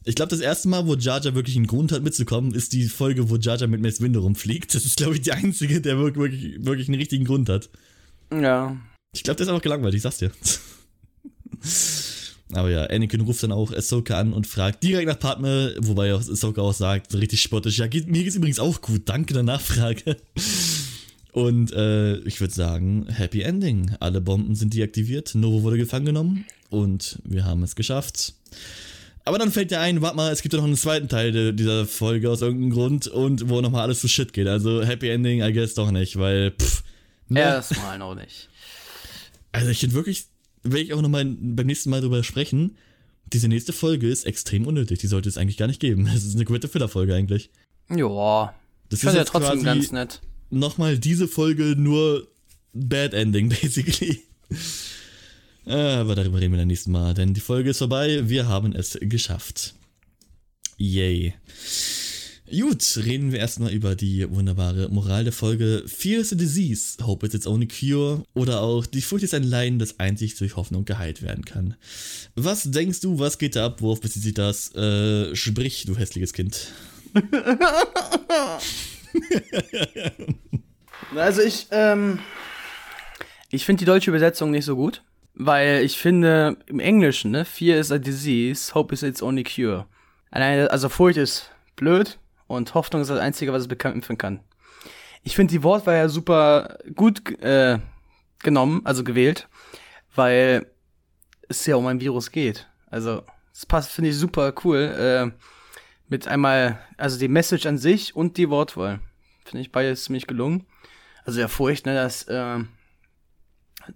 [0.04, 3.28] Ich glaube, das erste Mal, wo Jar wirklich einen Grund hat mitzukommen, ist die Folge,
[3.28, 4.74] wo Jar mit Mace Windu rumfliegt.
[4.74, 7.68] Das ist, glaube ich, die einzige, der wirklich, wirklich einen richtigen Grund hat.
[8.32, 8.76] Ja.
[9.12, 10.30] Ich glaube, der ist einfach gelangweilt, ich sag's dir.
[12.52, 16.60] Aber ja, Anakin ruft dann auch Ahsoka an und fragt direkt nach Padme, wobei Ahsoka
[16.60, 20.16] auch sagt, richtig spottisch, ja, mir geht's übrigens auch gut, danke der Nachfrage.
[21.36, 23.94] Und äh, ich würde sagen, Happy Ending.
[24.00, 28.32] Alle Bomben sind deaktiviert, Novo wurde gefangen genommen und wir haben es geschafft.
[29.26, 31.84] Aber dann fällt dir ein, warte mal, es gibt ja noch einen zweiten Teil dieser
[31.84, 34.46] Folge aus irgendeinem Grund und wo nochmal alles zu shit geht.
[34.46, 36.82] Also Happy Ending, I guess doch nicht, weil pff.
[37.28, 37.40] Ne?
[37.40, 38.48] Erstmal noch nicht.
[39.52, 40.28] Also ich finde wirklich,
[40.62, 42.78] will ich auch nochmal beim nächsten Mal drüber sprechen,
[43.30, 45.00] diese nächste Folge ist extrem unnötig.
[45.00, 46.06] Die sollte es eigentlich gar nicht geben.
[46.14, 47.50] Es ist eine gute Filler-Folge eigentlich.
[47.94, 48.54] Ja.
[48.88, 50.22] Das ist ja trotzdem ganz nett
[50.58, 52.28] nochmal diese Folge nur
[52.72, 54.22] Bad Ending, basically.
[55.64, 58.28] Aber darüber reden wir dann nächsten Mal, denn die Folge ist vorbei.
[58.28, 59.74] Wir haben es geschafft.
[60.76, 61.34] Yay.
[62.48, 65.82] Gut, reden wir erstmal über die wunderbare Moral der Folge.
[65.86, 68.22] Fear is a disease, hope it's its only cure.
[68.34, 71.74] Oder auch, die Furcht ist ein Leiden, das einzig durch Hoffnung geheilt werden kann.
[72.36, 73.82] Was denkst du, was geht da ab?
[73.82, 74.72] Worauf bezieht sich das?
[74.76, 76.68] Äh, sprich, du hässliches Kind.
[81.16, 82.18] also ich, ähm,
[83.50, 85.02] ich finde die deutsche Übersetzung nicht so gut,
[85.34, 89.86] weil ich finde im Englischen, ne, Fear is a disease, hope is its only cure.
[90.30, 94.40] Also Furcht ist blöd und Hoffnung ist das Einzige, was es bekämpfen kann.
[95.22, 97.78] Ich finde die Wortwahl ja super gut äh,
[98.42, 99.48] genommen, also gewählt,
[100.14, 100.66] weil
[101.48, 102.68] es ja um ein Virus geht.
[102.90, 104.76] Also Das passt, finde ich super cool.
[104.76, 105.30] Äh,
[106.08, 109.00] mit einmal, also die Message an sich und die Wortwahl.
[109.46, 110.66] Finde ich beides ziemlich gelungen.
[111.24, 112.58] Also der Furcht, ne, dass äh,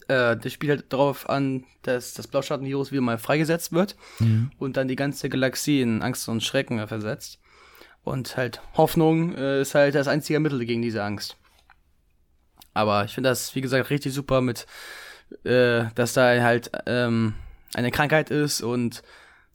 [0.09, 4.51] äh, das spielt halt darauf an, dass das Blauschattenvirus wieder mal freigesetzt wird Mhm.
[4.59, 7.39] und dann die ganze Galaxie in Angst und Schrecken versetzt.
[8.03, 11.37] Und halt Hoffnung äh, ist halt das einzige Mittel gegen diese Angst.
[12.73, 14.67] Aber ich finde das, wie gesagt, richtig super mit,
[15.45, 17.35] äh, dass da halt ähm,
[17.75, 19.03] eine Krankheit ist und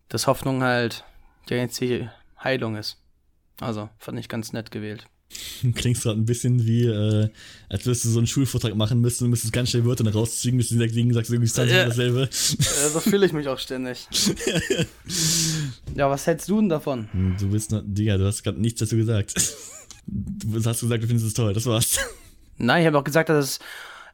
[0.09, 1.05] dass Hoffnung halt
[1.49, 2.11] die einzige
[2.43, 3.01] Heilung ist.
[3.61, 5.05] Also, fand ich ganz nett gewählt.
[5.75, 7.29] Klingt gerade ein bisschen wie, äh,
[7.69, 10.79] als würdest du so einen Schulvortrag machen müssen, du müsstest ganz schnell Wörter rausziehen, müsstest
[10.79, 11.85] direkt liegen, sagst irgendwie 20 Ja.
[11.85, 12.23] dasselbe.
[12.23, 14.07] Äh, so fühle ich mich auch ständig.
[15.95, 17.09] ja, was hältst du denn davon?
[17.11, 19.33] Hm, Du bist noch, Digga, du hast gerade nichts dazu gesagt.
[20.07, 21.97] Du hast gesagt, du findest es toll, das war's.
[22.59, 23.59] Nein, ich habe auch gesagt, dass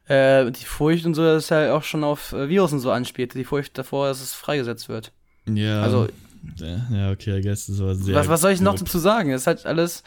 [0.06, 2.80] es, äh, die Furcht und so, dass es halt auch schon auf äh, Virus und
[2.80, 3.34] so anspielt.
[3.34, 5.12] Die Furcht davor, dass es freigesetzt wird.
[5.46, 5.82] Ja.
[5.82, 6.08] Also-
[6.56, 8.14] ja, okay, I guess, das war sehr.
[8.14, 9.32] Was, was soll ich noch dazu sagen?
[9.32, 10.02] Das ist halt alles.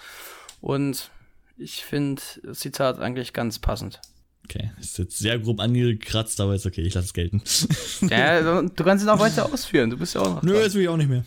[0.66, 1.12] Und
[1.58, 4.02] ich finde das Zitat eigentlich ganz passend.
[4.46, 7.44] Okay, ist jetzt sehr grob angekratzt, aber ist okay, ich lasse es gelten.
[8.10, 9.92] Ja, du kannst ihn auch weiter ausführen.
[9.92, 10.42] Du bist ja auch noch.
[10.42, 10.64] Nö, dran.
[10.64, 11.24] jetzt will ich auch nicht mehr.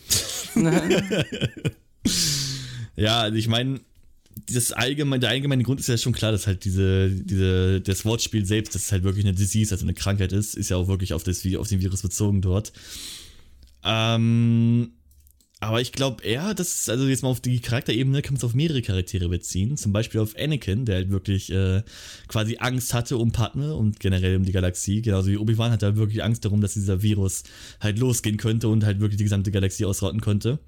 [2.97, 3.79] Ja, also ich meine,
[4.51, 8.45] das allgemeine, der allgemeine Grund ist ja schon klar, dass halt diese, diese, das Wortspiel
[8.45, 11.13] selbst, dass es halt wirklich eine Disease, also eine Krankheit ist, ist ja auch wirklich
[11.13, 12.73] auf, das, auf den Virus bezogen dort.
[13.85, 14.91] Ähm,
[15.61, 18.53] aber ich glaube eher, dass, also jetzt mal auf die Charakterebene, kann man es auf
[18.53, 19.75] mehrere Charaktere beziehen.
[19.75, 21.83] Zum Beispiel auf Anakin, der halt wirklich äh,
[22.29, 25.01] quasi Angst hatte um Padme und generell um die Galaxie.
[25.01, 27.43] Genauso wie Obi-Wan hat er wirklich Angst darum, dass dieser Virus
[27.81, 30.59] halt losgehen könnte und halt wirklich die gesamte Galaxie ausrotten könnte.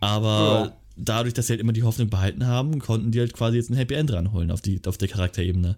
[0.00, 0.76] Aber Ja.
[0.96, 3.76] dadurch, dass sie halt immer die Hoffnung behalten haben, konnten die halt quasi jetzt ein
[3.76, 5.76] Happy End ranholen auf, die, auf der Charakterebene.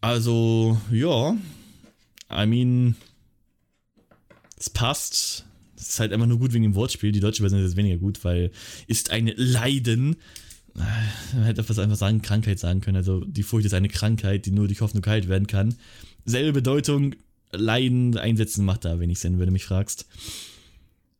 [0.00, 1.36] Also, ja.
[2.30, 2.94] I mean,
[4.56, 5.44] es passt.
[5.78, 7.12] Es ist halt einfach nur gut wegen dem Wortspiel.
[7.12, 8.50] Die deutsche Version ist jetzt weniger gut, weil
[8.86, 10.16] ist ein Leiden.
[10.74, 12.96] Man hätte fast einfach sagen, Krankheit sagen können.
[12.96, 15.74] Also die Furcht ist eine Krankheit, die nur durch Hoffnung geheilt werden kann.
[16.24, 17.14] Selbe Bedeutung,
[17.52, 20.06] Leiden einsetzen macht da wenig Sinn, wenn du mich fragst.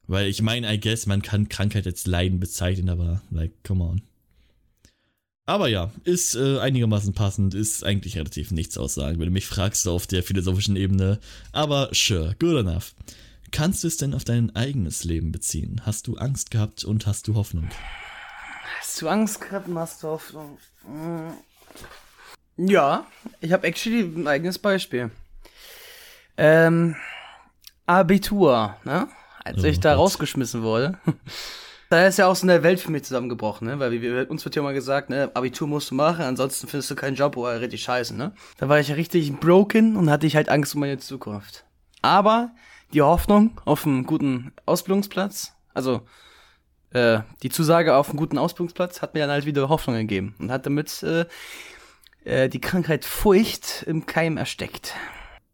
[0.06, 4.02] Weil ich meine, I guess, man kann Krankheit als Leiden bezeichnen, aber like, come on.
[5.48, 9.88] Aber ja, ist äh, einigermaßen passend, ist eigentlich relativ nichts aussagen, wenn du mich fragst,
[9.88, 11.18] auf der philosophischen Ebene.
[11.52, 12.94] Aber sure, good enough.
[13.50, 15.82] Kannst du es denn auf dein eigenes Leben beziehen?
[15.84, 17.68] Hast du Angst gehabt und hast du Hoffnung?
[18.80, 20.58] Hast du Angst gehabt, machst du Hoffnung?
[20.86, 21.30] Mm.
[22.68, 23.06] Ja,
[23.40, 25.10] ich habe actually ein eigenes Beispiel.
[26.36, 26.96] Ähm,
[27.86, 29.08] Abitur, ne?
[29.44, 30.00] Als Oh ich da Gott.
[30.00, 30.98] rausgeschmissen wurde.
[31.90, 33.78] Da ist ja auch so eine Welt für mich zusammengebrochen, ne?
[33.78, 36.94] Weil wir, uns wird ja mal gesagt, ne, Abitur musst du machen, ansonsten findest du
[36.94, 38.34] keinen Job oder richtig scheiße, ne?
[38.58, 41.64] Da war ich ja richtig broken und hatte ich halt Angst um meine Zukunft.
[42.02, 42.50] Aber
[42.92, 46.02] die Hoffnung auf einen guten Ausbildungsplatz, also
[46.90, 50.50] äh, die Zusage auf einen guten Ausbildungsplatz hat mir dann halt wieder Hoffnung gegeben und
[50.50, 51.26] hat damit äh,
[52.24, 54.94] äh, die Krankheit Furcht im Keim erstickt.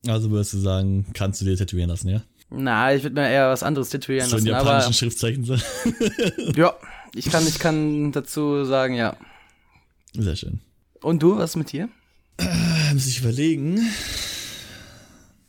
[0.07, 2.23] Also würdest du sagen, kannst du dir tätowieren lassen, ja?
[2.51, 5.45] Na, ich würde mir eher was anderes tätowieren So in lassen, aber japanischen Schriftzeichen.
[5.45, 5.55] so.
[6.55, 6.75] ja,
[7.15, 9.17] ich kann, ich kann dazu sagen, ja.
[10.13, 10.61] Sehr schön.
[11.01, 11.89] Und du, was mit dir?
[12.39, 13.81] Äh, muss ich überlegen.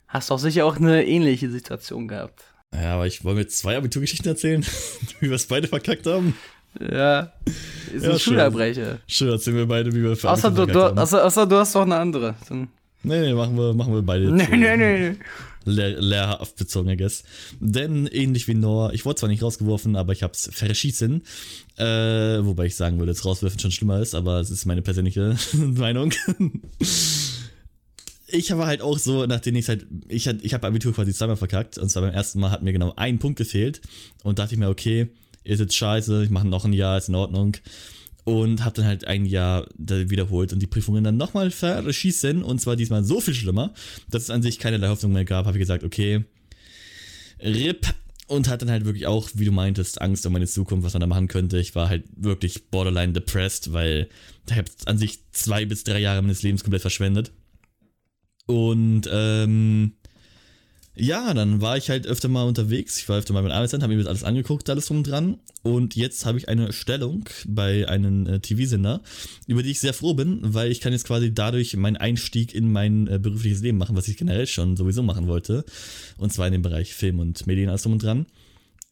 [0.08, 2.44] Hast doch sicher auch eine ähnliche Situation gehabt.
[2.74, 4.66] Ja, aber ich wollte mir zwei Abiturgeschichten erzählen,
[5.20, 6.36] wie wir es beide verkackt haben.
[6.80, 7.32] Ja,
[7.94, 8.20] ist Ja, ein schön.
[8.20, 9.00] Schulabbrecher.
[9.08, 11.00] Schön, erzählen wir beide, wie wir für Außer du, du, verkackt haben.
[11.00, 12.36] außer, außer du hast doch eine andere.
[12.50, 12.68] Dann,
[13.04, 14.32] Nee, nee, machen wir, machen wir beide.
[14.32, 15.16] nee, nee, nee, nee.
[15.68, 17.24] Lehr lehrhaft bezogen, I guess.
[17.60, 21.24] Denn ähnlich wie Noah, ich wurde zwar nicht rausgeworfen, aber ich hab's verschießen.
[21.78, 21.84] Äh,
[22.46, 26.12] wobei ich sagen würde, dass rauswerfen schon schlimmer ist, aber es ist meine persönliche Meinung.
[28.28, 31.78] Ich habe halt auch so, nachdem ich halt, ich, ich habe Abitur quasi zweimal verkackt.
[31.78, 33.82] Und zwar beim ersten Mal hat mir genau ein Punkt gefehlt.
[34.24, 35.08] Und dachte ich mir, okay,
[35.44, 37.58] ist jetzt scheiße, ich mache noch ein Jahr, ist in Ordnung.
[38.24, 42.44] Und habe dann halt ein Jahr wiederholt und die Prüfungen dann nochmal verschießen.
[42.44, 43.74] Und zwar diesmal so viel schlimmer,
[44.10, 45.46] dass es an sich keinerlei Hoffnung mehr gab.
[45.46, 46.24] Habe ich gesagt, okay,
[47.40, 47.94] RIP.
[48.28, 51.02] Und hat dann halt wirklich auch, wie du meintest, Angst um meine Zukunft, was man
[51.02, 51.60] da machen könnte.
[51.60, 54.10] Ich war halt wirklich borderline depressed, weil
[54.50, 57.32] ich habe an sich zwei bis drei Jahre meines Lebens komplett verschwendet.
[58.46, 59.94] Und ähm,
[60.98, 62.98] ja, dann war ich halt öfter mal unterwegs.
[62.98, 65.40] Ich war öfter mal mit Arbeitsamt, habe mir das alles angeguckt, alles drum und dran.
[65.62, 69.02] Und jetzt habe ich eine Stellung bei einem äh, TV-Sender,
[69.48, 72.72] über die ich sehr froh bin, weil ich kann jetzt quasi dadurch meinen Einstieg in
[72.72, 75.66] mein äh, berufliches Leben machen, was ich generell schon sowieso machen wollte.
[76.18, 78.26] Und zwar in dem Bereich Film und Medien, alles drum und dran.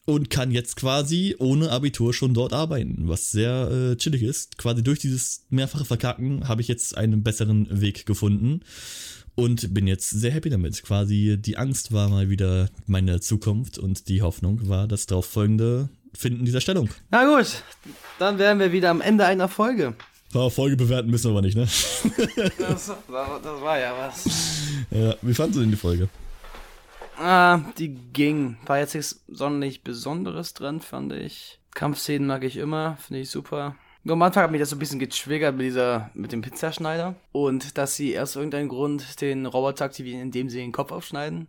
[0.04, 4.58] Und kann jetzt quasi ohne Abitur schon dort arbeiten, was sehr äh, chillig ist.
[4.58, 8.60] Quasi durch dieses mehrfache Verkacken habe ich jetzt einen besseren Weg gefunden.
[9.34, 10.82] Und bin jetzt sehr happy damit.
[10.82, 15.88] Quasi die Angst war mal wieder meine Zukunft und die Hoffnung war das darauf folgende
[16.16, 16.88] Finden dieser Stellung.
[17.10, 17.62] Na gut,
[18.18, 19.94] dann wären wir wieder am Ende einer Folge.
[20.32, 21.68] Ja, Folge bewerten müssen wir aber nicht, ne?
[22.58, 24.24] Das, das war ja was.
[24.90, 26.08] Ja, wie fandest du denn die Folge?
[27.16, 28.58] Ah, die ging.
[28.66, 31.60] War jetzt nichts sonderlich Besonderes drin, fand ich.
[31.74, 33.76] Kampfszenen mag ich immer, finde ich super.
[34.06, 37.14] Nur am Anfang hat mich das so ein bisschen getriggert mit dieser, mit dem Pizzaschneider.
[37.32, 41.48] Und dass sie erst irgendeinen Grund den Roboter aktivieren, indem sie den Kopf aufschneiden.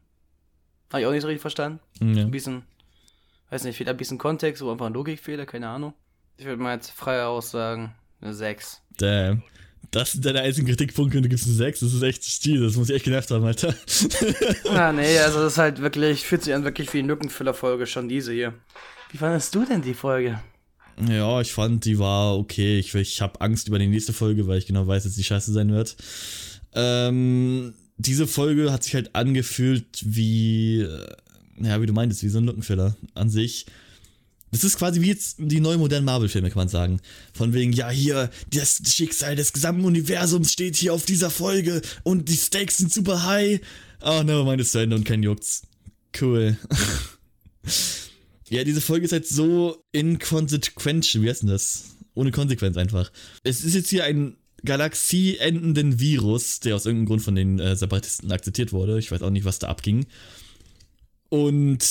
[0.89, 1.79] Habe ich auch nicht so richtig verstanden.
[1.99, 2.23] Ja.
[2.23, 2.63] Ein bisschen,
[3.49, 5.93] weiß nicht, fehlt ein bisschen Kontext, oder einfach ein Logikfehler, keine Ahnung.
[6.37, 8.81] Ich würde mal jetzt frei aussagen, eine 6.
[8.97, 9.43] Damn.
[9.91, 11.81] Das sind deine einzigen Kritikpunkte und du gibst eine 6.
[11.81, 12.63] Das ist echt Stil.
[12.63, 13.75] Das muss ich echt genervt haben, Alter.
[14.69, 18.07] Ah, nee, also das ist halt wirklich, fühlt sich an wirklich wie eine Lückenfüller-Folge, schon
[18.07, 18.53] diese hier.
[19.11, 20.39] Wie fandest du denn die Folge?
[21.09, 22.79] Ja, ich fand, die war okay.
[22.79, 25.51] Ich, ich habe Angst über die nächste Folge, weil ich genau weiß, dass die scheiße
[25.51, 25.95] sein wird.
[26.73, 31.07] Ähm, diese Folge hat sich halt angefühlt wie, äh,
[31.61, 33.65] ja, wie du meintest, wie so ein Lückenfüller an sich.
[34.51, 37.01] Das ist quasi wie jetzt die neuen modernen Marvel-Filme, kann man sagen.
[37.33, 42.29] Von wegen, ja, hier, das Schicksal des gesamten Universums steht hier auf dieser Folge und
[42.29, 43.59] die Stakes sind super high.
[44.01, 45.63] Oh, meine ist zu Ende und kein Juckt's.
[46.19, 46.57] Cool.
[48.49, 51.95] ja, diese Folge ist halt so inconsequential, wie heißt denn das?
[52.13, 53.11] Ohne Konsequenz einfach.
[53.43, 58.31] Es ist jetzt hier ein galaxieendenden Virus, der aus irgendeinem Grund von den äh, Separatisten
[58.31, 58.99] akzeptiert wurde.
[58.99, 60.05] Ich weiß auch nicht, was da abging.
[61.29, 61.85] Und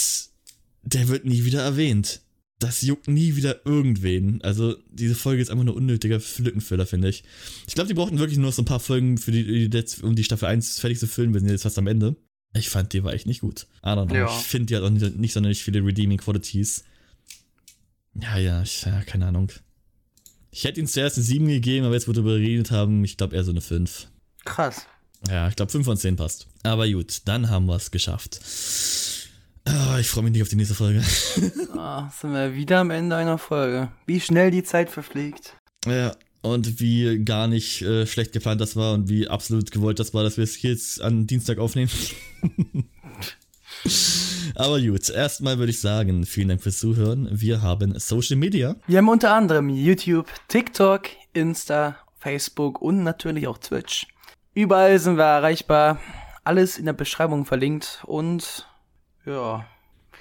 [0.83, 2.21] der wird nie wieder erwähnt.
[2.59, 4.41] Das juckt nie wieder irgendwen.
[4.43, 7.25] Also, diese Folge ist einfach nur unnötiger Lückenfüller, finde ich.
[7.67, 9.69] Ich glaube, die brauchten wirklich nur so ein paar Folgen, für die,
[10.03, 11.35] um die Staffel 1 fertig zu füllen.
[11.35, 12.17] Wir sind jetzt fast am Ende.
[12.57, 13.67] Ich fand, die war echt nicht gut.
[13.85, 14.15] I don't know.
[14.15, 14.27] Ja.
[14.27, 16.85] Ich finde, die hat auch nicht, nicht sonderlich viele Redeeming Qualities.
[18.15, 19.51] Ja, ja, ich, ja, keine Ahnung.
[20.53, 23.17] Ich hätte ihm zuerst eine 7 gegeben, aber jetzt, wo wir darüber geredet haben, ich
[23.17, 24.07] glaube eher so eine 5.
[24.45, 24.87] Krass.
[25.29, 26.47] Ja, ich glaube 5 von 10 passt.
[26.63, 28.41] Aber gut, dann haben wir es geschafft.
[29.65, 31.03] Ah, ich freue mich nicht auf die nächste Folge.
[31.77, 33.91] Ah, sind wir wieder am Ende einer Folge.
[34.07, 35.55] Wie schnell die Zeit verfliegt.
[35.87, 36.15] ja,
[36.45, 40.23] und wie gar nicht äh, schlecht geplant das war und wie absolut gewollt das war,
[40.23, 41.91] dass wir es jetzt an Dienstag aufnehmen.
[44.55, 47.29] Aber gut, erstmal würde ich sagen, vielen Dank fürs Zuhören.
[47.33, 48.77] Wir haben Social Media.
[48.87, 54.07] Wir haben unter anderem YouTube, TikTok, Insta, Facebook und natürlich auch Twitch.
[54.55, 55.99] Überall sind wir erreichbar.
[56.45, 58.69] Alles in der Beschreibung verlinkt und
[59.27, 59.67] ja,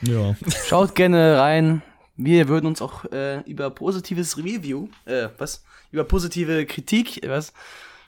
[0.01, 0.35] Ja.
[0.67, 1.81] schaut gerne rein.
[2.15, 5.63] Wir würden uns auch äh, über positives Review, äh, was?
[5.93, 7.53] Über positive Kritik, was?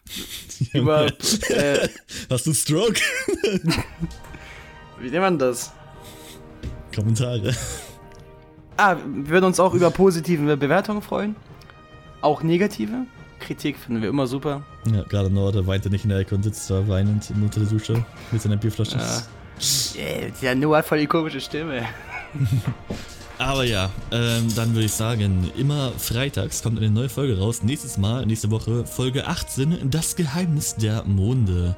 [0.73, 1.05] Über,
[1.49, 1.87] äh,
[2.31, 2.99] Hast du Stroke?
[4.99, 5.71] wie nennt man das?
[6.93, 7.55] Kommentare.
[8.77, 11.35] Ah, wir würden uns auch über positive Bewertungen freuen.
[12.21, 13.05] Auch negative.
[13.39, 14.65] Kritik finden wir immer super.
[14.91, 17.69] Ja, gerade Norde weint er nicht in der Ecke und sitzt da weinend unter der
[17.69, 18.97] Dusche mit seiner Bierflasche.
[18.97, 20.29] Ja.
[20.41, 21.87] Der Noah hat voll die komische Stimme.
[23.37, 27.63] Aber ja, ähm, dann würde ich sagen, immer freitags kommt eine neue Folge raus.
[27.63, 31.75] Nächstes Mal, nächste Woche, Folge 18, das Geheimnis der Monde.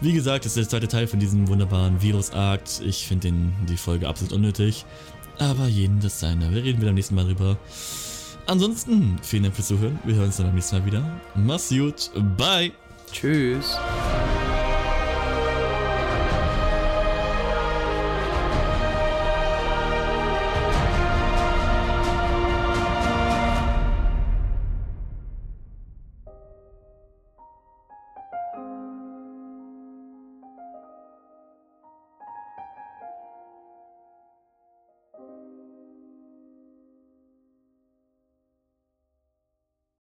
[0.00, 2.82] Wie gesagt, das ist der zweite Teil von diesem wunderbaren Virus-Akt.
[2.84, 3.32] Ich finde
[3.68, 4.84] die Folge absolut unnötig.
[5.38, 6.52] Aber jeden das seine.
[6.54, 7.56] Wir reden wieder am nächsten Mal drüber.
[8.46, 9.98] Ansonsten, vielen Dank fürs Zuhören.
[10.04, 11.20] Wir hören uns dann beim nächsten Mal wieder.
[11.34, 12.10] Mach's gut.
[12.36, 12.72] Bye.
[13.12, 13.76] Tschüss.